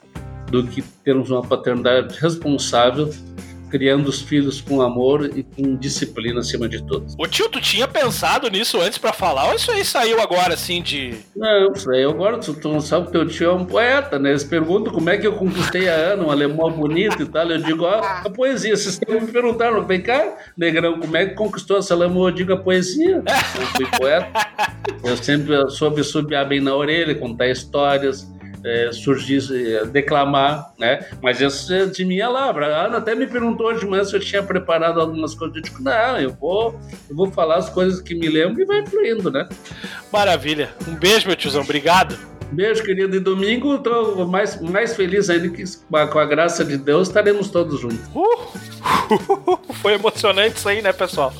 do 0.50 0.66
que 0.66 0.82
termos 0.82 1.30
uma 1.30 1.42
paternidade 1.42 2.20
responsável 2.20 3.10
criando 3.70 4.08
os 4.08 4.22
filhos 4.22 4.62
com 4.62 4.82
amor 4.82 5.30
e 5.36 5.44
com 5.44 5.76
disciplina 5.76 6.40
acima 6.40 6.68
de 6.68 6.82
tudo. 6.84 7.06
O 7.18 7.28
tio, 7.28 7.50
tu 7.50 7.60
tinha 7.62 7.88
pensado 7.88 8.50
nisso 8.50 8.80
antes 8.82 8.98
para 8.98 9.14
falar 9.14 9.50
ou 9.50 9.56
isso 9.56 9.72
aí 9.72 9.84
saiu 9.84 10.22
agora 10.22 10.54
assim 10.54 10.82
de. 10.82 11.16
Não, 11.36 11.76
saiu 11.76 12.10
agora. 12.10 12.38
Tu, 12.38 12.54
tu 12.54 12.70
não 12.70 12.82
sabe 12.82 13.08
que 13.08 13.12
teu 13.12 13.28
tio 13.28 13.50
é 13.50 13.54
um 13.54 13.66
poeta, 13.66 14.20
né? 14.20 14.30
Eles 14.30 14.44
perguntam 14.44 14.94
como 14.94 15.10
é 15.10 15.18
que 15.18 15.28
eu 15.28 15.34
conquistei 15.34 15.90
a 15.90 15.94
Ana, 15.94 16.24
um 16.24 16.32
alemão 16.32 16.72
bonito 16.72 17.22
e 17.22 17.26
tal. 17.26 17.50
Eu 17.50 17.62
digo, 17.62 17.84
ó, 17.84 18.02
a 18.02 18.30
poesia. 18.30 18.76
Vocês 18.76 19.00
me 19.08 19.28
perguntaram, 19.28 19.86
vem 19.86 20.02
cá, 20.02 20.38
negrão, 20.58 21.00
como 21.00 21.16
é 21.18 21.26
que 21.26 21.36
conquistou 21.36 21.78
essa 21.78 21.96
lama? 21.96 22.20
Eu 22.20 22.32
digo 22.32 22.54
a 22.54 22.58
poesia. 22.58 23.24
Eu 23.60 23.66
fui 23.68 23.86
poeta. 23.98 24.28
Eu 25.04 25.18
sempre 25.18 25.70
soube 25.70 26.04
subiar 26.04 26.48
bem 26.48 26.60
na 26.60 26.76
orelha, 26.76 27.16
contar 27.16 27.48
histórias 27.48 28.28
é, 28.66 28.92
surgir, 28.92 29.40
é, 29.52 29.86
declamar, 29.86 30.74
né? 30.80 31.06
Mas 31.22 31.40
isso 31.40 31.72
é 31.72 31.86
de 31.86 32.04
minha 32.04 32.28
lavra. 32.28 32.76
A 32.76 32.86
Ana 32.88 32.98
até 32.98 33.14
me 33.14 33.28
perguntou 33.28 33.68
hoje 33.68 33.82
de 33.82 33.86
manhã 33.86 34.04
se 34.04 34.16
eu 34.16 34.20
tinha 34.20 34.42
preparado 34.42 35.00
algumas 35.00 35.36
coisas. 35.36 35.56
Eu 35.56 35.62
digo, 35.62 35.84
não, 35.84 36.20
eu 36.20 36.32
vou, 36.32 36.80
eu 37.08 37.16
vou 37.16 37.32
falar 37.32 37.58
as 37.58 37.70
coisas 37.70 38.02
que 38.02 38.16
me 38.16 38.28
lembro 38.28 38.60
e 38.60 38.66
vai 38.66 38.84
fluindo, 38.86 39.30
né? 39.30 39.48
Maravilha. 40.12 40.70
Um 40.88 40.96
beijo, 40.96 41.28
meu 41.28 41.36
tiozão. 41.36 41.62
Obrigado. 41.62 42.18
Beijo, 42.52 42.84
querido. 42.84 43.16
E 43.16 43.20
domingo 43.20 43.76
estou 43.76 44.26
mais, 44.26 44.60
mais 44.60 44.96
feliz 44.96 45.30
ainda 45.30 45.50
que 45.50 45.64
com 46.12 46.20
a 46.20 46.26
graça 46.26 46.66
de 46.66 46.78
Deus 46.78 47.08
estaremos 47.08 47.50
todos 47.50 47.80
juntos. 47.80 48.00
Uh! 48.16 49.74
Foi 49.82 49.94
emocionante 49.94 50.58
isso 50.58 50.68
aí, 50.68 50.82
né, 50.82 50.92
pessoal? 50.92 51.32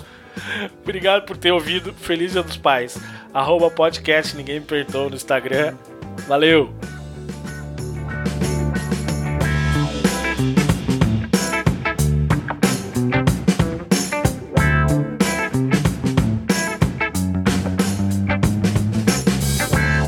Obrigado 0.84 1.26
por 1.26 1.38
ter 1.38 1.52
ouvido. 1.52 1.92
Feliz 1.94 2.34
Dia 2.34 2.44
dos 2.44 2.58
Pais. 2.58 3.00
Arroba 3.34 3.72
podcast 3.72 4.36
Ninguém 4.36 4.60
Me 4.60 4.66
Perdoa 4.66 5.10
no 5.10 5.16
Instagram. 5.16 5.76
Valeu! 6.28 6.95